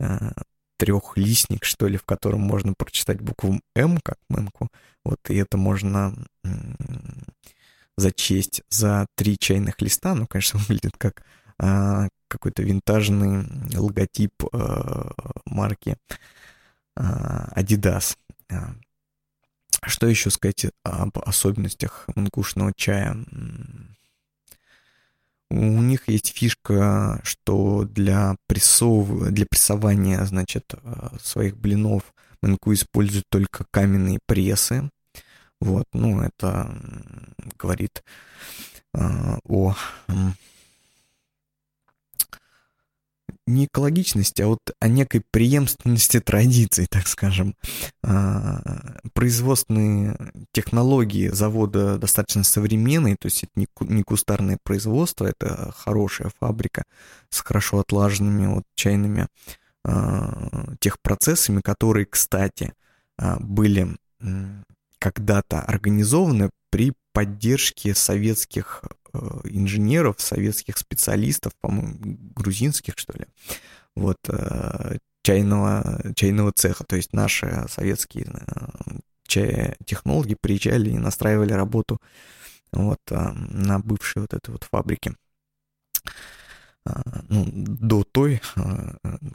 э, 0.00 0.30
трехлистник, 0.78 1.64
что 1.64 1.88
ли, 1.88 1.96
в 1.96 2.04
котором 2.04 2.40
можно 2.40 2.72
прочитать 2.72 3.20
букву 3.20 3.60
М, 3.74 3.98
как 3.98 4.18
Мэнку. 4.28 4.68
Вот, 5.04 5.18
и 5.28 5.36
это 5.36 5.56
можно 5.56 6.14
э, 6.44 6.48
зачесть 7.96 8.62
за 8.70 9.06
три 9.16 9.38
чайных 9.38 9.80
листа. 9.80 10.14
Ну, 10.14 10.26
конечно, 10.26 10.58
выглядит 10.68 10.96
как 10.96 11.24
э, 11.60 12.08
какой-то 12.28 12.62
винтажный 12.62 13.44
логотип 13.76 14.32
э, 14.52 15.10
марки 15.46 15.96
э, 16.96 17.00
Adidas. 17.56 18.16
Что 19.82 20.06
еще 20.06 20.30
сказать 20.30 20.66
об 20.82 21.18
особенностях 21.18 22.08
мангушного 22.14 22.72
чая? 22.74 23.16
У 25.50 25.82
них 25.82 26.08
есть 26.08 26.36
фишка, 26.36 27.20
что 27.24 27.84
для, 27.84 28.36
прессов... 28.46 29.30
для 29.30 29.46
прессования, 29.46 30.24
значит, 30.24 30.74
своих 31.22 31.56
блинов 31.56 32.02
Мэнку 32.42 32.72
используют 32.72 33.24
только 33.30 33.64
каменные 33.70 34.18
прессы. 34.26 34.90
Вот, 35.60 35.86
ну, 35.92 36.20
это 36.20 36.72
говорит 37.58 38.04
э, 38.94 39.38
о 39.44 39.74
не 43.48 43.64
экологичности, 43.64 44.42
а 44.42 44.48
вот 44.48 44.60
о 44.78 44.88
некой 44.88 45.22
преемственности 45.30 46.20
традиций, 46.20 46.86
так 46.86 47.08
скажем. 47.08 47.54
А, 48.02 48.98
производственные 49.14 50.32
технологии 50.52 51.28
завода 51.28 51.98
достаточно 51.98 52.44
современные, 52.44 53.16
то 53.16 53.26
есть 53.26 53.44
это 53.44 53.66
не 53.80 54.02
кустарное 54.02 54.58
производство, 54.62 55.26
это 55.26 55.72
хорошая 55.76 56.30
фабрика 56.38 56.84
с 57.30 57.40
хорошо 57.40 57.80
отлаженными 57.80 58.46
вот 58.46 58.64
чайными 58.74 59.28
а, 59.84 60.74
техпроцессами, 60.80 61.60
которые, 61.60 62.06
кстати, 62.06 62.74
а, 63.16 63.38
были 63.40 63.96
когда-то 64.98 65.60
организованы 65.62 66.50
при 66.70 66.92
поддержке 67.12 67.94
советских 67.94 68.84
инженеров, 69.44 70.16
советских 70.18 70.78
специалистов, 70.78 71.52
по-моему, 71.60 71.96
грузинских, 72.34 72.94
что 72.96 73.12
ли, 73.18 73.26
вот, 73.94 74.18
э, 74.28 74.98
чайного, 75.22 76.00
чайного 76.14 76.52
цеха. 76.52 76.84
То 76.84 76.96
есть 76.96 77.12
наши 77.12 77.66
советские 77.68 78.26
э, 79.34 79.74
технологи 79.84 80.36
приезжали 80.40 80.90
и 80.90 80.98
настраивали 80.98 81.52
работу 81.52 82.00
вот 82.72 83.00
на 83.10 83.78
бывшей 83.78 84.22
вот 84.22 84.34
этой 84.34 84.50
вот 84.50 84.64
фабрике. 84.64 85.14
Ну, 87.28 87.44
до 87.52 88.04
той, 88.04 88.40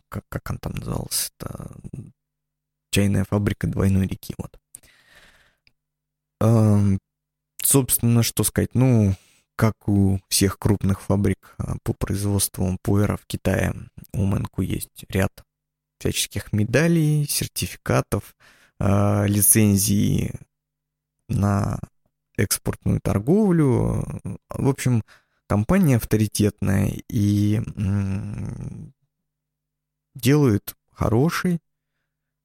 как, 0.09 0.23
как 0.29 0.49
он 0.49 0.57
там 0.57 0.73
назывался, 0.73 1.31
это 1.37 1.71
чайная 2.89 3.25
фабрика 3.25 3.67
двойной 3.67 4.07
реки, 4.07 4.33
вот. 4.37 4.59
Собственно, 7.63 8.23
что 8.23 8.43
сказать, 8.43 8.73
ну, 8.73 9.15
как 9.55 9.87
у 9.87 10.19
всех 10.29 10.57
крупных 10.57 11.01
фабрик 11.01 11.55
а, 11.57 11.75
по 11.83 11.93
производству 11.93 12.77
пуэра 12.81 13.17
в 13.17 13.25
Китае, 13.25 13.73
у 14.13 14.25
Мэнку 14.25 14.61
есть 14.61 15.05
ряд 15.09 15.31
всяческих 15.99 16.51
медалей, 16.51 17.25
сертификатов, 17.29 18.35
э, 18.79 19.27
лицензий 19.27 20.33
на 21.29 21.79
экспортную 22.35 22.99
торговлю. 22.99 24.03
В 24.49 24.67
общем, 24.67 25.03
компания 25.47 25.95
авторитетная 25.97 26.91
и 27.07 27.61
делает 30.15 30.75
хороший, 30.91 31.59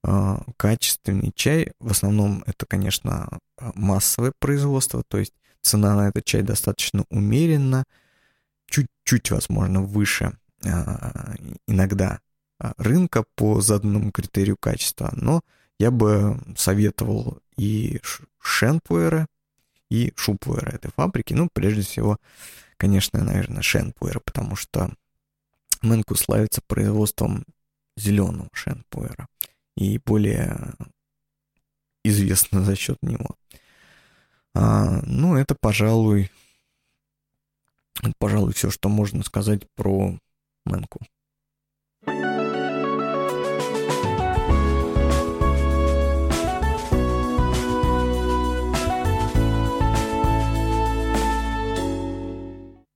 а, 0.05 0.43
качественный 0.57 1.33
чай. 1.35 1.73
В 1.81 1.91
основном 1.91 2.45
это, 2.47 2.65
конечно, 2.67 3.41
массовое 3.75 4.33
производство, 4.39 5.03
то 5.03 5.19
есть 5.19 5.35
цена 5.63 5.95
на 5.95 6.09
этот 6.09 6.25
чай 6.25 6.43
достаточно 6.43 7.05
умеренна, 7.11 7.85
чуть-чуть, 8.67 9.31
возможно, 9.31 9.83
выше 9.83 10.39
а, 10.65 11.35
иногда 11.67 12.21
а, 12.59 12.75
рынка 12.77 13.25
по 13.35 13.61
заданному 13.61 14.11
критерию 14.11 14.57
качества, 14.57 15.11
но 15.15 15.43
я 15.79 15.91
бы 15.91 16.39
советовал 16.57 17.39
и 17.57 18.01
шенпуэра, 18.41 19.27
и 19.91 20.13
шупуэра 20.17 20.71
этой 20.71 20.91
фабрики. 20.91 21.35
Ну, 21.35 21.49
прежде 21.53 21.83
всего, 21.83 22.19
конечно, 22.77 23.23
наверное, 23.23 23.63
шенпуэра, 23.63 24.21
потому 24.21 24.57
что 24.57 24.91
Мэнку 25.83 26.15
славится 26.17 26.61
производством 26.67 27.45
зеленого 27.97 28.49
шенпуэра 28.53 29.29
и 29.77 29.99
более 30.05 30.75
известна 32.05 32.65
за 32.65 32.75
счет 32.75 32.99
него. 33.03 33.37
А, 34.61 35.01
ну, 35.07 35.37
это, 35.37 35.55
пожалуй, 35.55 36.33
это, 38.03 38.13
пожалуй, 38.19 38.53
все, 38.55 38.71
что 38.71 38.89
можно 38.89 39.23
сказать 39.23 39.63
про 39.77 40.19
Мэнку. 40.65 40.99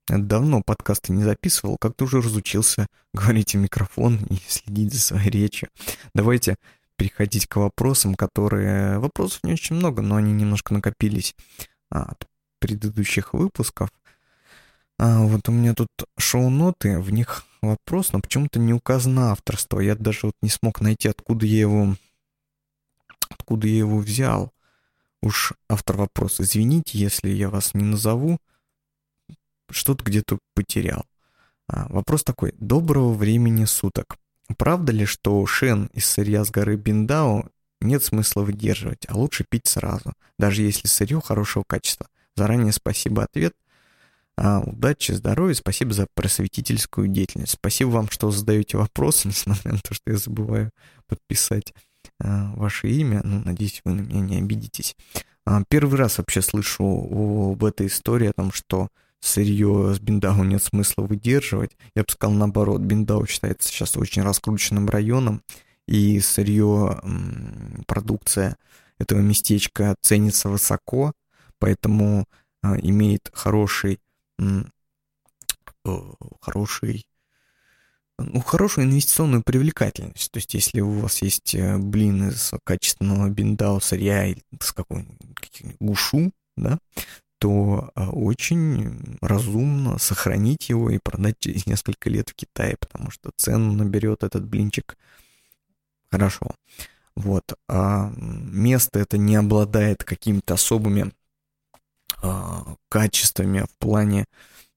Давно 0.08 0.62
подкасты 0.66 1.12
не 1.12 1.22
записывал, 1.22 1.76
как-то 1.78 2.06
уже 2.06 2.20
разучился 2.20 2.88
говорить 3.14 3.54
в 3.54 3.58
микрофон 3.58 4.18
и 4.30 4.34
следить 4.48 4.92
за 4.92 4.98
своей 4.98 5.30
речью. 5.30 5.68
Давайте 6.12 6.56
переходить 7.02 7.48
к 7.48 7.56
вопросам, 7.56 8.14
которые... 8.14 9.00
Вопросов 9.00 9.40
не 9.42 9.54
очень 9.54 9.74
много, 9.74 10.02
но 10.02 10.16
они 10.16 10.32
немножко 10.32 10.72
накопились 10.72 11.34
а, 11.90 12.12
от 12.12 12.28
предыдущих 12.60 13.34
выпусков. 13.34 13.90
А, 15.00 15.22
вот 15.22 15.48
у 15.48 15.52
меня 15.52 15.74
тут 15.74 15.88
шоу-ноты, 16.16 17.00
в 17.00 17.10
них 17.10 17.44
вопрос, 17.60 18.12
но 18.12 18.20
почему-то 18.20 18.60
не 18.60 18.72
указано 18.72 19.32
авторство. 19.32 19.80
Я 19.80 19.96
даже 19.96 20.26
вот 20.26 20.34
не 20.42 20.48
смог 20.48 20.80
найти, 20.80 21.08
откуда 21.08 21.44
я 21.44 21.60
его... 21.60 21.96
Откуда 23.28 23.66
я 23.66 23.78
его 23.78 23.98
взял. 23.98 24.52
Уж 25.22 25.54
автор 25.68 25.96
вопроса, 25.96 26.44
извините, 26.44 26.98
если 26.98 27.30
я 27.30 27.50
вас 27.50 27.74
не 27.74 27.82
назову, 27.82 28.38
что-то 29.70 30.04
где-то 30.04 30.38
потерял. 30.54 31.04
А, 31.66 31.88
вопрос 31.88 32.22
такой. 32.22 32.54
Доброго 32.58 33.12
времени 33.12 33.64
суток. 33.64 34.18
Правда 34.56 34.92
ли, 34.92 35.04
что 35.04 35.44
шен 35.46 35.90
из 35.92 36.06
сырья 36.06 36.44
с 36.44 36.50
горы 36.50 36.76
Биндао 36.76 37.48
нет 37.80 38.04
смысла 38.04 38.42
выдерживать, 38.42 39.06
а 39.08 39.16
лучше 39.16 39.44
пить 39.48 39.66
сразу, 39.66 40.12
даже 40.38 40.62
если 40.62 40.86
сырье 40.86 41.20
хорошего 41.20 41.64
качества? 41.66 42.06
Заранее 42.36 42.72
спасибо 42.72 43.24
ответ. 43.24 43.54
А, 44.36 44.60
удачи, 44.60 45.12
здоровья, 45.12 45.54
спасибо 45.54 45.92
за 45.92 46.06
просветительскую 46.14 47.08
деятельность. 47.08 47.52
Спасибо 47.52 47.90
вам, 47.90 48.10
что 48.10 48.30
задаете 48.30 48.78
вопросы, 48.78 49.28
несмотря 49.28 49.72
на 49.72 49.78
то, 49.78 49.94
что 49.94 50.10
я 50.10 50.16
забываю 50.16 50.70
подписать 51.06 51.74
а, 52.18 52.52
ваше 52.54 52.88
имя. 52.88 53.20
Ну, 53.24 53.42
надеюсь, 53.44 53.82
вы 53.84 53.92
на 53.92 54.00
меня 54.00 54.20
не 54.20 54.38
обидитесь. 54.38 54.96
А, 55.44 55.62
первый 55.68 55.98
раз 55.98 56.18
вообще 56.18 56.40
слышу 56.40 56.84
об 56.84 57.62
этой 57.64 57.88
истории, 57.88 58.28
о 58.28 58.32
том, 58.32 58.52
что 58.52 58.88
сырье 59.22 59.94
с 59.94 60.00
Биндау 60.00 60.42
нет 60.42 60.62
смысла 60.62 61.04
выдерживать. 61.04 61.76
Я 61.94 62.02
бы 62.02 62.10
сказал 62.10 62.36
наоборот, 62.36 62.80
Биндау 62.80 63.26
считается 63.26 63.68
сейчас 63.68 63.96
очень 63.96 64.22
раскрученным 64.22 64.88
районом, 64.88 65.42
и 65.86 66.20
сырье, 66.20 67.00
продукция 67.86 68.56
этого 68.98 69.20
местечка 69.20 69.94
ценится 70.00 70.48
высоко, 70.48 71.12
поэтому 71.58 72.26
а, 72.62 72.76
имеет 72.78 73.30
хороший, 73.32 74.00
э, 74.38 74.62
хороший 76.40 77.06
ну, 78.18 78.40
хорошую 78.40 78.86
инвестиционную 78.86 79.42
привлекательность. 79.42 80.30
То 80.30 80.38
есть, 80.38 80.54
если 80.54 80.80
у 80.80 81.00
вас 81.00 81.22
есть 81.22 81.54
э, 81.54 81.78
блин 81.78 82.28
из 82.28 82.52
качественного 82.64 83.28
биндау 83.28 83.80
сырья 83.80 84.34
с 84.60 84.72
какой-нибудь 84.72 85.18
гушу, 85.80 86.32
да, 86.56 86.78
то 87.42 87.90
а, 87.96 88.08
очень 88.10 89.18
разумно 89.20 89.98
сохранить 89.98 90.68
его 90.68 90.90
и 90.90 90.98
продать 90.98 91.40
через 91.40 91.66
несколько 91.66 92.08
лет 92.08 92.30
в 92.30 92.34
Китае, 92.36 92.76
потому 92.78 93.10
что 93.10 93.32
цену 93.36 93.72
наберет 93.72 94.22
этот 94.22 94.46
блинчик 94.46 94.96
хорошо. 96.08 96.46
Вот. 97.16 97.42
А 97.68 98.12
место 98.16 99.00
это 99.00 99.18
не 99.18 99.34
обладает 99.34 100.04
какими-то 100.04 100.54
особыми 100.54 101.12
а, 102.22 102.76
качествами 102.88 103.62
в 103.62 103.76
плане 103.78 104.26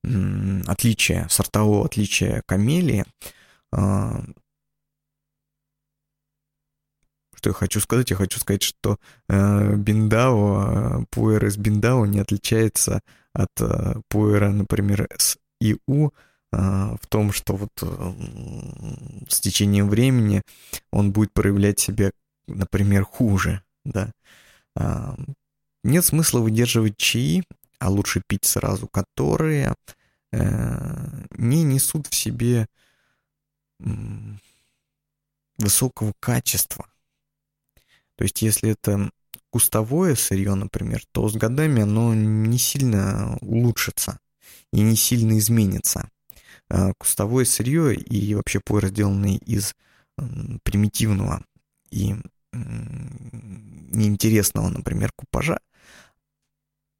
м, 0.03 0.63
отличия, 0.65 1.27
сортового 1.29 1.85
отличия 1.85 2.41
камелии. 2.47 3.05
А, 3.71 4.23
что 7.45 7.49
я 7.51 7.53
хочу 7.53 7.79
сказать? 7.79 8.09
Я 8.09 8.15
хочу 8.15 8.39
сказать, 8.39 8.63
что 8.63 8.97
э, 9.29 9.75
Биндао, 9.75 11.01
э, 11.01 11.05
пуэр 11.11 11.45
из 11.45 11.57
Биндао 11.57 12.07
не 12.07 12.19
отличается 12.19 13.01
от 13.33 13.51
э, 13.59 14.01
пуэра, 14.09 14.49
например, 14.49 15.07
с 15.15 15.37
ИУ, 15.61 16.07
э, 16.07 16.11
в 16.51 17.07
том, 17.07 17.31
что 17.31 17.55
вот 17.55 17.69
э, 17.83 18.13
с 19.29 19.39
течением 19.39 19.89
времени 19.89 20.41
он 20.91 21.11
будет 21.11 21.33
проявлять 21.33 21.79
себя, 21.79 22.09
например, 22.47 23.03
хуже, 23.03 23.61
да. 23.83 24.11
Э, 24.75 25.15
нет 25.83 26.03
смысла 26.03 26.39
выдерживать 26.39 26.97
чаи, 26.97 27.43
а 27.77 27.91
лучше 27.91 28.23
пить 28.25 28.45
сразу, 28.45 28.87
которые 28.87 29.75
э, 30.31 31.25
не 31.37 31.61
несут 31.61 32.07
в 32.07 32.15
себе 32.15 32.65
высокого 35.59 36.11
качества. 36.19 36.87
То 38.15 38.23
есть, 38.23 38.41
если 38.41 38.71
это 38.71 39.09
кустовое 39.49 40.15
сырье, 40.15 40.55
например, 40.55 41.03
то 41.11 41.29
с 41.29 41.35
годами 41.35 41.83
оно 41.83 42.13
не 42.13 42.57
сильно 42.57 43.37
улучшится 43.41 44.19
и 44.73 44.81
не 44.81 44.95
сильно 44.95 45.37
изменится. 45.37 46.09
А 46.69 46.93
кустовое 46.97 47.45
сырье 47.45 47.95
и 47.95 48.33
вообще 48.33 48.59
пуэр, 48.59 48.87
сделанный 48.87 49.35
из 49.35 49.75
примитивного 50.63 51.43
и 51.91 52.15
неинтересного, 52.53 54.69
например, 54.69 55.11
купажа, 55.15 55.59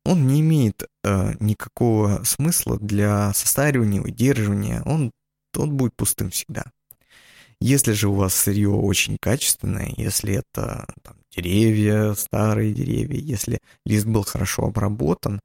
он 0.04 0.28
не 0.28 0.42
имеет 0.42 0.84
э, 1.04 1.34
никакого 1.40 2.24
смысла 2.24 2.78
для 2.80 3.34
состаривания, 3.34 4.02
выдерживания, 4.02 4.84
он, 4.86 5.12
он 5.58 5.76
будет 5.76 5.96
пустым 5.96 6.30
всегда. 6.30 6.66
Если 7.60 7.94
же 7.94 8.10
у 8.10 8.14
вас 8.14 8.34
сырье 8.34 8.70
очень 8.70 9.18
качественное, 9.20 9.94
если 9.98 10.36
это 10.36 10.88
там, 11.04 11.18
деревья, 11.32 12.14
старые 12.14 12.74
деревья, 12.74 13.20
если 13.20 13.60
лист 13.86 14.06
был 14.06 14.24
хорошо 14.24 14.66
обработан, 14.66 15.40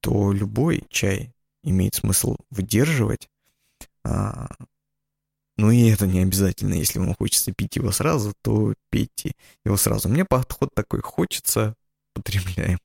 то 0.00 0.32
любой 0.32 0.84
чай 0.90 1.32
имеет 1.62 1.94
смысл 1.94 2.36
выдерживать. 2.50 3.28
А, 4.04 4.48
ну 5.56 5.70
и 5.70 5.88
это 5.88 6.06
не 6.06 6.20
обязательно, 6.20 6.74
если 6.74 6.98
вам 6.98 7.14
хочется 7.14 7.52
пить 7.52 7.76
его 7.76 7.92
сразу, 7.92 8.34
то 8.42 8.74
пейте 8.90 9.32
его 9.64 9.76
сразу. 9.76 10.08
Мне 10.08 10.24
подход 10.24 10.70
такой 10.74 11.00
хочется, 11.00 11.74
потребляем. 12.12 12.78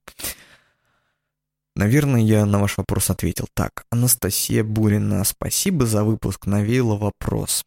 Наверное, 1.76 2.22
я 2.22 2.45
на 2.45 2.60
ваш 2.60 2.78
вопрос 2.78 3.10
ответил. 3.10 3.48
Так, 3.54 3.86
Анастасия 3.89 4.63
Бурина, 4.63 5.24
спасибо 5.24 5.86
за 5.86 6.04
выпуск, 6.04 6.45
навеяла 6.45 6.98
вопрос. 6.98 7.65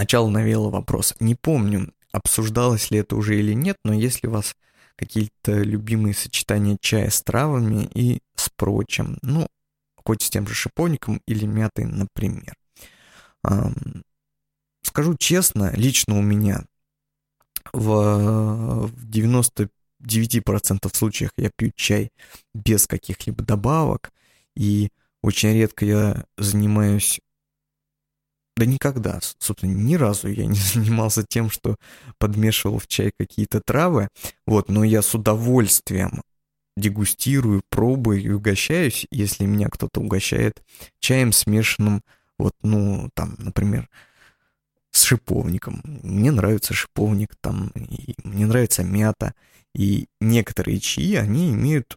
Начало 0.00 0.30
навело 0.30 0.70
вопрос. 0.70 1.14
Не 1.20 1.34
помню, 1.34 1.92
обсуждалось 2.10 2.90
ли 2.90 3.00
это 3.00 3.16
уже 3.16 3.38
или 3.38 3.52
нет, 3.52 3.76
но 3.84 3.92
если 3.92 4.28
у 4.28 4.30
вас 4.30 4.56
какие-то 4.96 5.60
любимые 5.60 6.14
сочетания 6.14 6.78
чая 6.80 7.10
с 7.10 7.20
травами 7.20 7.84
и 7.94 8.22
с 8.34 8.48
прочим, 8.48 9.18
ну, 9.20 9.46
хоть 9.96 10.22
с 10.22 10.30
тем 10.30 10.46
же 10.46 10.54
шиповником 10.54 11.20
или 11.26 11.44
мятой, 11.44 11.84
например. 11.84 12.54
Скажу 14.82 15.18
честно, 15.18 15.70
лично 15.76 16.18
у 16.18 16.22
меня 16.22 16.64
в 17.74 18.90
99% 19.04 19.68
случаях 20.96 21.32
я 21.36 21.50
пью 21.54 21.72
чай 21.76 22.10
без 22.54 22.86
каких-либо 22.86 23.44
добавок, 23.44 24.12
и 24.56 24.88
очень 25.22 25.52
редко 25.52 25.84
я 25.84 26.24
занимаюсь 26.38 27.20
да 28.56 28.66
никогда, 28.66 29.20
собственно, 29.38 29.72
ни 29.72 29.94
разу 29.94 30.28
я 30.28 30.46
не 30.46 30.54
занимался 30.58 31.24
тем, 31.26 31.50
что 31.50 31.76
подмешивал 32.18 32.78
в 32.78 32.86
чай 32.86 33.12
какие-то 33.18 33.60
травы, 33.60 34.08
вот, 34.46 34.68
но 34.68 34.84
я 34.84 35.02
с 35.02 35.14
удовольствием 35.14 36.22
дегустирую, 36.76 37.62
пробую 37.68 38.22
и 38.22 38.28
угощаюсь, 38.30 39.06
если 39.10 39.44
меня 39.44 39.68
кто-то 39.68 40.00
угощает 40.00 40.62
чаем 40.98 41.32
смешанным, 41.32 42.02
вот, 42.38 42.54
ну, 42.62 43.10
там, 43.14 43.34
например, 43.38 43.88
с 44.90 45.02
шиповником. 45.02 45.82
Мне 45.84 46.32
нравится 46.32 46.74
шиповник, 46.74 47.36
там, 47.40 47.68
и 47.74 48.14
мне 48.24 48.46
нравится 48.46 48.82
мята, 48.82 49.34
и 49.74 50.08
некоторые 50.20 50.80
чаи, 50.80 51.14
они 51.14 51.52
имеют, 51.52 51.96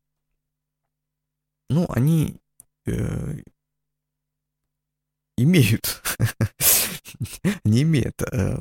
ну, 1.69 1.85
они 1.89 2.37
э, 2.85 3.41
имеют, 5.37 6.01
не 7.63 7.83
имеют. 7.83 8.21
Э, 8.21 8.57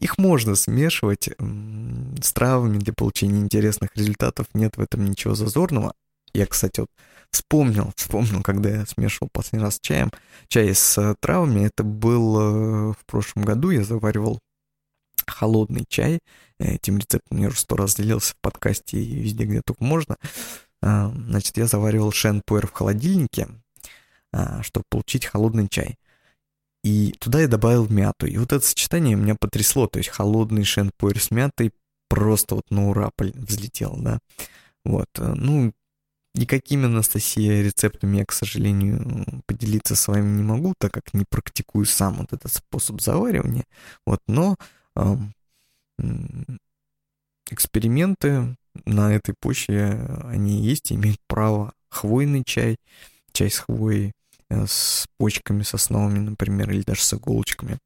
их 0.00 0.18
можно 0.18 0.54
смешивать 0.54 1.28
с 1.28 2.32
травами 2.32 2.78
для 2.78 2.92
получения 2.92 3.40
интересных 3.40 3.96
результатов. 3.96 4.46
Нет 4.54 4.76
в 4.76 4.80
этом 4.80 5.04
ничего 5.04 5.34
зазорного. 5.34 5.94
Я, 6.32 6.46
кстати, 6.46 6.80
вот 6.80 6.90
вспомнил, 7.30 7.92
вспомнил, 7.96 8.42
когда 8.42 8.70
я 8.70 8.86
смешивал 8.86 9.28
последний 9.32 9.64
раз 9.64 9.78
чаем, 9.80 10.12
чай 10.48 10.74
с 10.74 10.96
э, 10.98 11.14
травами. 11.20 11.66
Это 11.66 11.82
был 11.82 12.38
э, 12.38 12.92
в 12.92 13.04
прошлом 13.06 13.44
году. 13.44 13.70
Я 13.70 13.84
заваривал 13.84 14.38
холодный 15.26 15.84
чай. 15.88 16.20
Этим 16.58 16.98
рецептом 16.98 17.38
я 17.38 17.48
уже 17.48 17.58
сто 17.58 17.76
раз 17.76 17.96
делился 17.96 18.34
в 18.34 18.40
подкасте 18.40 19.02
и 19.02 19.22
везде, 19.22 19.44
где 19.44 19.62
только 19.62 19.82
можно. 19.82 20.16
Значит, 20.82 21.58
я 21.58 21.66
заваривал 21.66 22.10
шен-пуэр 22.10 22.66
в 22.66 22.72
холодильнике, 22.72 23.48
чтобы 24.62 24.84
получить 24.88 25.26
холодный 25.26 25.68
чай. 25.68 25.96
И 26.82 27.12
туда 27.18 27.40
я 27.40 27.48
добавил 27.48 27.88
мяту. 27.88 28.26
И 28.26 28.38
вот 28.38 28.52
это 28.52 28.64
сочетание 28.64 29.16
меня 29.16 29.34
потрясло. 29.38 29.86
То 29.86 29.98
есть 29.98 30.08
холодный 30.08 30.64
шенпуэр 30.64 31.20
с 31.20 31.30
мятой 31.30 31.72
просто 32.08 32.54
вот 32.54 32.70
на 32.70 32.88
ура 32.88 33.10
взлетел, 33.18 33.96
да. 33.98 34.18
Вот, 34.84 35.08
э, 35.18 35.34
ну, 35.36 35.72
никакими, 36.34 36.86
Анастасия, 36.86 37.62
рецептами 37.62 38.18
я, 38.18 38.24
к 38.24 38.32
сожалению, 38.32 39.42
поделиться 39.46 39.94
с 39.94 40.08
вами 40.08 40.36
не 40.36 40.42
могу, 40.42 40.74
так 40.78 40.92
как 40.92 41.12
не 41.14 41.24
практикую 41.28 41.84
сам 41.86 42.16
вот 42.16 42.32
этот 42.32 42.52
способ 42.52 43.00
заваривания. 43.00 43.64
Вот, 44.06 44.20
но 44.26 44.56
эм, 44.96 45.34
эксперименты 47.50 48.56
на 48.86 49.14
этой 49.14 49.34
почве, 49.38 49.90
они 50.24 50.62
есть, 50.62 50.92
имеют 50.92 51.20
право. 51.26 51.74
Хвойный 51.90 52.42
чай, 52.44 52.76
чай 53.32 53.50
с 53.50 53.58
хвоей, 53.58 54.12
Э, 54.12 54.19
с 54.50 55.06
почками 55.16 55.62
сосновыми, 55.62 56.18
например, 56.18 56.70
или 56.70 56.82
даже 56.82 57.02
с 57.02 57.14
иголочками. 57.14 57.78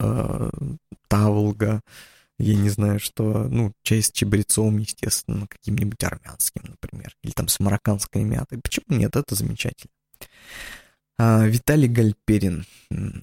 Э, 0.00 0.50
таволга, 1.08 1.82
я 2.38 2.54
не 2.54 2.68
знаю, 2.68 3.00
что, 3.00 3.48
ну, 3.48 3.72
чай 3.82 4.00
с 4.02 4.12
чабрецом, 4.12 4.78
естественно, 4.78 5.48
каким-нибудь 5.48 6.02
армянским, 6.04 6.62
например, 6.64 7.14
или 7.22 7.32
там 7.32 7.48
с 7.48 7.58
марокканской 7.58 8.22
мятой. 8.22 8.60
Почему 8.60 8.96
нет? 8.96 9.16
Это 9.16 9.34
замечательно. 9.34 9.90
А, 11.18 11.46
Виталий 11.46 11.88
Гальперин 11.88 12.64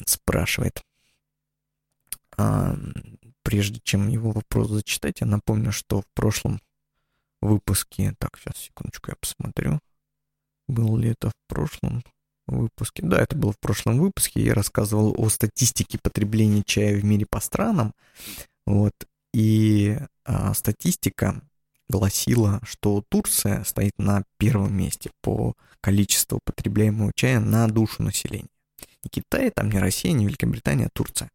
спрашивает. 0.05 0.81
А, 2.37 2.75
прежде 3.41 3.79
чем 3.83 4.09
его 4.09 4.31
вопрос 4.31 4.69
зачитать, 4.69 5.21
я 5.21 5.27
напомню, 5.27 5.71
что 5.71 6.01
в 6.01 6.07
прошлом 6.13 6.59
выпуске... 7.41 8.15
Так, 8.19 8.37
сейчас, 8.37 8.57
секундочку, 8.57 9.11
я 9.11 9.15
посмотрю. 9.15 9.79
Был 10.67 10.97
ли 10.97 11.11
это 11.11 11.29
в 11.29 11.33
прошлом? 11.47 12.03
Выпуске. 12.47 13.03
Да, 13.03 13.21
это 13.21 13.35
было 13.35 13.51
в 13.51 13.59
прошлом 13.59 13.99
выпуске. 13.99 14.43
Я 14.43 14.53
рассказывал 14.53 15.13
о 15.17 15.29
статистике 15.29 15.99
потребления 16.01 16.63
чая 16.65 16.95
в 16.99 17.03
мире 17.03 17.25
по 17.29 17.39
странам. 17.39 17.93
Вот. 18.65 18.93
И 19.33 19.97
а, 20.23 20.53
статистика 20.53 21.41
гласила, 21.89 22.59
что 22.63 23.03
Турция 23.09 23.63
стоит 23.63 23.93
на 23.97 24.23
первом 24.37 24.75
месте 24.75 25.11
по 25.21 25.53
количеству 25.81 26.39
потребляемого 26.43 27.11
чая 27.15 27.39
на 27.39 27.67
душу 27.67 28.03
населения. 28.03 28.49
Не 29.03 29.09
Китай, 29.09 29.51
там 29.51 29.69
не 29.69 29.79
Россия, 29.79 30.13
не 30.13 30.25
Великобритания, 30.25 30.87
а 30.87 30.89
Турция. 30.93 31.29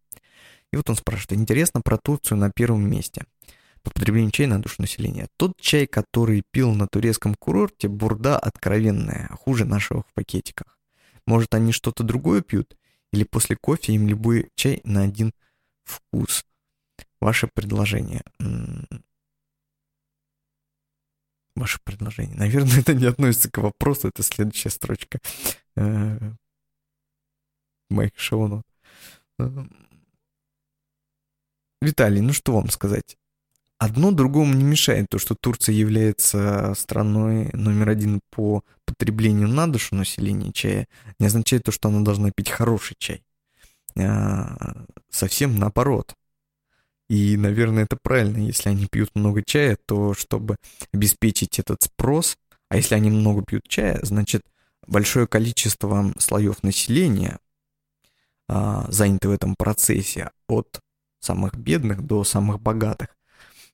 И 0.73 0.77
вот 0.77 0.89
он 0.89 0.97
спрашивает, 0.97 1.41
интересно 1.41 1.81
про 1.81 1.99
Турцию 1.99 2.39
на 2.39 2.51
первом 2.51 2.89
месте 2.89 3.25
по 3.83 3.91
потреблению 3.91 4.31
чая 4.31 4.49
на 4.49 4.61
душу 4.61 4.77
населения. 4.79 5.29
Тот 5.37 5.53
чай, 5.61 5.87
который 5.87 6.43
пил 6.51 6.73
на 6.75 6.87
турецком 6.87 7.35
курорте, 7.35 7.89
бурда 7.89 8.39
откровенная, 8.39 9.29
хуже 9.41 9.65
нашего 9.65 10.03
в 10.03 10.13
пакетиках. 10.15 10.80
Может, 11.31 11.55
они 11.55 11.71
что-то 11.71 12.03
другое 12.03 12.43
пьют? 12.43 12.77
Или 13.13 13.23
после 13.23 13.55
кофе 13.55 13.93
им 13.93 14.09
любой 14.09 14.51
чай 14.57 14.81
на 14.83 15.05
один 15.05 15.33
вкус? 15.85 16.45
Ваше 17.21 17.47
предложение. 17.47 18.25
ваше 21.55 21.79
предложение. 21.85 22.35
Наверное, 22.35 22.81
это 22.81 22.95
не 22.95 23.05
относится 23.05 23.49
к 23.49 23.59
вопросу, 23.59 24.09
это 24.09 24.25
следующая 24.25 24.71
строчка 24.71 25.21
э, 25.77 26.33
моих 27.91 28.19
шоу 28.19 28.65
Виталий, 31.81 32.23
ну 32.23 32.33
что 32.33 32.55
вам 32.55 32.71
сказать? 32.71 33.17
Одно 33.81 34.11
другому 34.11 34.53
не 34.53 34.63
мешает 34.63 35.07
то, 35.09 35.19
что 35.19 35.35
Турция 35.35 35.75
является 35.75 36.75
страной 36.77 37.49
номер 37.55 37.89
один 37.89 38.21
по 38.29 38.63
потреблению 38.85 39.49
на 39.49 39.73
душу 39.73 39.95
населения 39.95 40.53
чая, 40.53 40.87
не 41.19 41.25
означает 41.25 41.63
то, 41.63 41.73
что 41.73 41.89
она 41.89 42.03
должна 42.03 42.31
пить 42.31 42.51
хороший 42.51 42.95
чай. 42.99 43.25
А, 43.99 44.85
совсем 45.09 45.59
наоборот. 45.59 46.15
И, 47.09 47.39
наверное, 47.39 47.85
это 47.85 47.97
правильно, 47.97 48.37
если 48.37 48.69
они 48.69 48.87
пьют 48.87 49.13
много 49.15 49.43
чая, 49.43 49.79
то 49.87 50.13
чтобы 50.13 50.57
обеспечить 50.93 51.59
этот 51.59 51.83
спрос, 51.83 52.37
а 52.69 52.77
если 52.77 52.95
они 52.97 53.09
много 53.09 53.43
пьют 53.43 53.67
чая, 53.67 53.99
значит, 54.03 54.43
большое 54.87 55.27
количество 55.27 56.13
слоев 56.19 56.63
населения 56.63 57.39
а, 58.47 58.85
заняты 58.91 59.31
в 59.31 59.33
этом 59.33 59.57
процессе 59.57 60.33
от 60.49 60.81
самых 61.19 61.57
бедных 61.57 62.03
до 62.07 62.25
самых 62.25 62.61
богатых. 62.61 63.09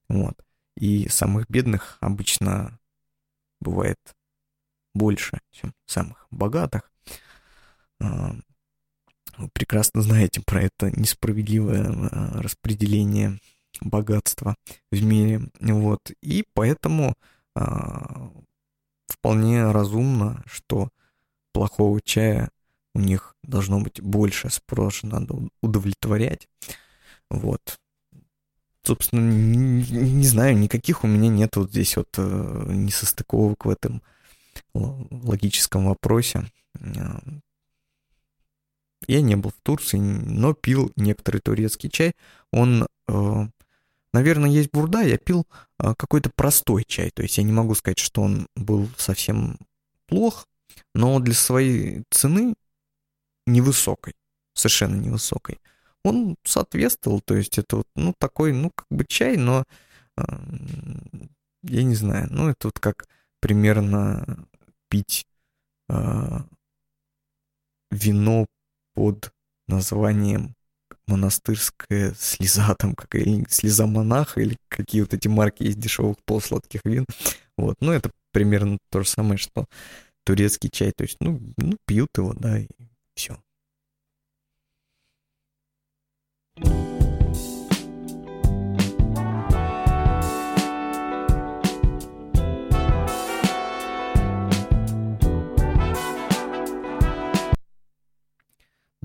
Вот. 0.09 0.35
И 0.77 1.09
самых 1.09 1.49
бедных 1.49 1.99
обычно 2.01 2.79
бывает 3.61 3.99
больше, 4.95 5.41
чем 5.51 5.75
самых 5.87 6.27
богатых. 6.31 6.91
А, 8.01 8.37
вы 9.37 9.49
прекрасно 9.53 10.03
знаете 10.03 10.43
про 10.43 10.63
это 10.63 10.91
несправедливое 10.91 11.87
а, 11.91 12.43
распределение 12.43 13.39
богатства 13.81 14.57
в 14.91 15.03
мире. 15.03 15.49
Вот. 15.61 16.11
И 16.23 16.45
поэтому 16.55 17.15
а, 17.55 18.31
вполне 19.07 19.71
разумно, 19.71 20.43
что 20.47 20.91
плохого 21.53 22.01
чая 22.03 22.51
у 22.95 23.01
них 23.01 23.35
должно 23.43 23.81
быть 23.81 24.01
больше, 24.01 24.51
спрос 24.51 25.03
надо 25.03 25.49
удовлетворять. 25.61 26.49
Вот. 27.31 27.79
Собственно, 28.87 29.29
не, 29.29 29.83
не 29.83 30.27
знаю, 30.27 30.57
никаких 30.57 31.03
у 31.03 31.09
меня 31.09 31.29
нет 31.29 31.57
вот 31.57 31.71
здесь 31.71 31.97
вот 31.97 32.09
э, 32.19 32.67
несостыковок 32.69 33.65
в 33.65 33.69
этом 33.69 34.01
логическом 34.75 35.87
вопросе. 35.87 36.49
Э, 36.79 37.19
я 39.09 39.23
не 39.23 39.35
был 39.35 39.51
в 39.51 39.61
Турции, 39.65 39.99
но 39.99 40.55
пил 40.55 40.93
некоторый 40.95 41.39
турецкий 41.39 41.91
чай. 41.91 42.13
Он, 42.53 42.87
э, 43.09 43.49
наверное, 44.13 44.51
есть 44.51 44.71
бурда, 44.71 45.03
я 45.03 45.19
пил 45.19 45.49
какой-то 45.79 46.31
простой 46.31 46.85
чай. 46.85 47.11
То 47.11 47.25
есть 47.25 47.39
я 47.39 47.43
не 47.43 47.51
могу 47.53 47.75
сказать, 47.75 47.99
что 47.99 48.23
он 48.23 48.47
был 48.55 48.89
совсем 48.97 49.59
плох, 50.07 50.47
но 50.95 51.19
для 51.19 51.35
своей 51.35 52.05
цены 52.11 52.55
невысокой, 53.47 54.15
совершенно 54.55 54.95
невысокой 54.95 55.59
он 56.07 56.37
соответствовал, 56.45 57.21
то 57.21 57.35
есть 57.35 57.59
это 57.59 57.79
вот, 57.79 57.87
ну, 57.97 58.15
такой, 58.19 58.53
ну, 58.53 58.71
как 58.71 58.87
бы 58.91 59.05
чай, 59.05 59.37
но, 59.37 59.65
я 61.63 61.83
не 61.83 61.95
знаю, 61.95 62.29
ну, 62.31 62.49
это 62.49 62.69
вот 62.69 62.79
как 62.79 63.09
примерно 63.41 64.47
пить 64.89 65.27
э, 65.89 66.39
вино 67.91 68.47
под 68.95 69.33
названием 69.67 70.55
монастырская 71.07 72.15
слеза, 72.19 72.75
там, 72.79 72.95
как 72.95 73.15
или 73.17 73.45
слеза 73.49 73.87
монаха, 73.87 74.41
или 74.41 74.57
какие 74.69 75.03
вот 75.03 75.13
эти 75.13 75.29
марки 75.29 75.65
есть 75.65 75.79
дешевых 75.79 76.17
полусладких 76.25 76.81
вин. 76.85 77.05
Вот, 77.57 77.77
ну, 77.81 77.93
это 77.93 78.11
примерно 78.33 78.79
то 78.91 79.03
же 79.03 79.09
самое, 79.09 79.39
что 79.39 79.67
турецкий 80.25 80.71
чай, 80.71 80.93
то 80.93 81.03
есть, 81.03 81.17
ну, 81.21 81.41
ну 81.57 81.77
пьют 81.85 82.11
его, 82.17 82.33
да, 82.33 82.59
и 82.59 82.69
все. 83.15 83.41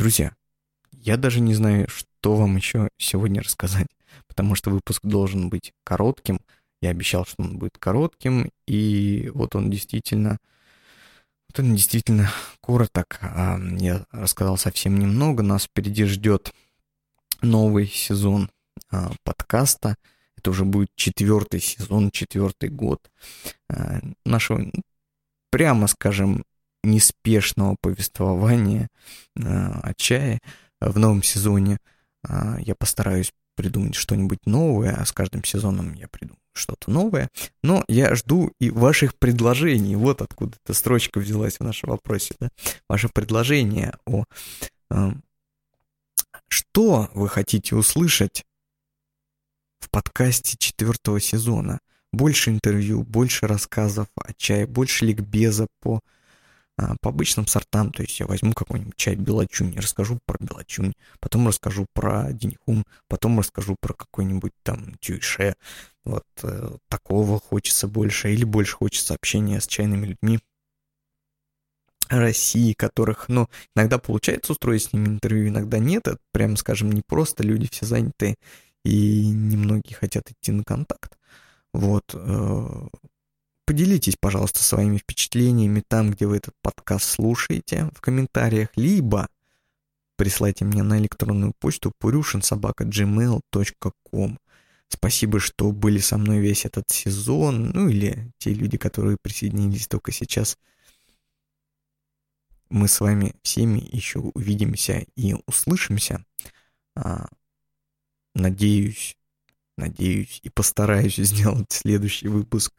Друзья, 0.02 0.34
я 0.94 1.16
даже 1.16 1.42
не 1.42 1.54
знаю, 1.54 1.88
что 1.88 2.36
вам 2.36 2.56
еще 2.56 2.90
сегодня 2.98 3.44
рассказать, 3.44 3.86
потому 4.26 4.56
что 4.56 4.72
выпуск 4.72 5.06
должен 5.06 5.48
быть 5.48 5.74
коротким. 5.84 6.40
Я 6.82 6.90
обещал, 6.90 7.24
что 7.24 7.44
он 7.44 7.60
будет 7.60 7.78
коротким, 7.78 8.50
и 8.66 9.30
вот 9.36 9.56
он 9.56 9.70
действительно, 9.70 10.40
вот 11.48 11.60
он 11.60 11.76
действительно 11.76 12.32
короток. 12.64 13.20
А 13.22 13.60
я 13.78 14.04
рассказал 14.10 14.58
совсем 14.58 14.98
немного. 14.98 15.44
Нас 15.44 15.66
впереди 15.66 16.06
ждет 16.06 16.52
новый 17.44 17.86
сезон 17.86 18.50
а, 18.90 19.12
подкаста. 19.24 19.98
Это 20.36 20.50
уже 20.50 20.66
будет 20.66 20.90
четвертый 20.96 21.60
сезон, 21.60 22.10
четвертый 22.10 22.70
год 22.70 23.12
а, 23.70 24.00
нашего, 24.26 24.66
прямо 25.52 25.86
скажем, 25.86 26.44
неспешного 26.84 27.76
повествования 27.82 28.90
э, 29.36 29.42
о 29.44 29.94
чае 29.96 30.40
в 30.80 30.98
новом 30.98 31.24
сезоне. 31.24 31.78
Э, 32.28 32.58
я 32.60 32.76
постараюсь 32.76 33.32
придумать 33.56 33.96
что-нибудь 33.96 34.40
новое, 34.46 34.96
а 34.96 35.06
с 35.06 35.12
каждым 35.12 35.44
сезоном 35.44 35.94
я 35.94 36.08
придумаю 36.08 36.40
что-то 36.54 36.92
новое. 36.92 37.30
Но 37.64 37.84
я 37.88 38.16
жду 38.16 38.52
и 38.60 38.70
ваших 38.70 39.16
предложений. 39.18 39.96
Вот 39.96 40.22
откуда 40.22 40.58
эта 40.64 40.74
строчка 40.74 41.20
взялась 41.20 41.58
в 41.58 41.64
нашем 41.64 41.90
вопросе. 41.90 42.36
Да? 42.40 42.50
Ваше 42.88 43.10
предложение 43.10 43.94
о... 44.06 44.26
Э, 44.90 45.12
что 46.48 47.10
вы 47.14 47.30
хотите 47.30 47.76
услышать 47.76 48.44
в 49.80 49.90
подкасте 49.90 50.58
четвертого 50.58 51.20
сезона? 51.22 51.80
Больше 52.12 52.50
интервью, 52.50 53.04
больше 53.04 53.48
рассказов 53.48 54.08
о 54.16 54.34
чае, 54.34 54.68
больше 54.68 55.06
ликбеза 55.06 55.68
по 55.80 55.98
а, 55.98 56.00
по 57.02 57.10
обычным 57.10 57.48
сортам, 57.48 57.92
то 57.92 58.02
есть 58.02 58.20
я 58.20 58.26
возьму 58.26 58.54
какой-нибудь 58.54 58.96
чай 58.96 59.16
белочунь, 59.16 59.78
расскажу 59.78 60.20
про 60.26 60.38
белочунь, 60.40 60.94
потом 61.20 61.48
расскажу 61.48 61.86
про 61.94 62.32
динихум, 62.32 62.86
потом 63.08 63.40
расскажу 63.40 63.76
про 63.80 63.94
какой-нибудь 63.94 64.54
там 64.64 64.96
тюйше, 65.00 65.56
вот 66.04 66.26
э, 66.44 66.78
такого 66.88 67.40
хочется 67.40 67.88
больше, 67.88 68.34
или 68.34 68.44
больше 68.44 68.76
хочется 68.76 69.14
общения 69.14 69.62
с 69.62 69.68
чайными 69.68 70.08
людьми 70.08 70.40
России, 72.10 72.74
которых, 72.74 73.30
ну, 73.30 73.48
иногда 73.76 73.98
получается 73.98 74.52
устроить 74.52 74.84
с 74.84 74.94
ними 74.94 75.08
интервью, 75.08 75.48
иногда 75.48 75.80
нет, 75.80 76.08
это, 76.08 76.18
прямо 76.32 76.56
скажем, 76.58 76.92
не 76.92 77.02
просто, 77.06 77.44
люди 77.44 77.70
все 77.72 77.86
заняты, 77.86 78.36
и 78.84 79.28
немногие 79.28 79.96
хотят 79.96 80.30
идти 80.32 80.52
на 80.52 80.64
контакт. 80.64 81.18
Вот, 81.74 82.04
э, 82.14 82.88
Поделитесь, 83.72 84.18
пожалуйста, 84.20 84.62
своими 84.62 84.98
впечатлениями 84.98 85.82
там, 85.88 86.12
где 86.12 86.28
вы 86.28 86.36
этот 86.36 86.54
подкаст 86.62 87.06
слушаете, 87.06 87.90
в 87.96 88.02
комментариях, 88.02 88.68
либо 88.76 89.30
присылайте 90.18 90.66
мне 90.66 90.84
на 90.84 91.00
электронную 91.00 91.54
почту 91.58 91.94
purushinsobaka.gmail.com 92.04 94.40
Спасибо, 94.90 95.40
что 95.40 95.72
были 95.72 96.00
со 96.00 96.18
мной 96.18 96.40
весь 96.40 96.66
этот 96.66 96.90
сезон, 96.90 97.70
ну 97.70 97.88
или 97.88 98.34
те 98.40 98.54
люди, 98.54 98.78
которые 98.78 99.16
присоединились 99.22 99.88
только 99.88 100.12
сейчас. 100.12 100.58
Мы 102.70 102.90
с 102.90 103.00
вами 103.00 103.36
всеми 103.42 103.88
еще 103.90 104.20
увидимся 104.20 105.06
и 105.16 105.34
услышимся. 105.46 106.26
А, 106.98 107.30
надеюсь, 108.36 109.16
надеюсь 109.78 110.42
и 110.44 110.50
постараюсь 110.50 111.16
сделать 111.20 111.72
следующий 111.72 112.28
выпуск 112.28 112.74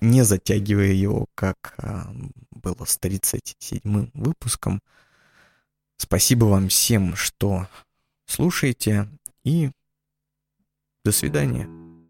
не 0.00 0.24
затягивая 0.24 0.92
его, 0.92 1.26
как 1.34 1.74
а, 1.78 2.10
было 2.50 2.84
с 2.84 2.98
37-м 2.98 4.10
выпуском. 4.14 4.82
Спасибо 5.96 6.44
вам 6.44 6.68
всем, 6.68 7.16
что 7.16 7.66
слушаете, 8.26 9.08
и 9.44 9.70
до 11.04 11.12
свидания. 11.12 11.85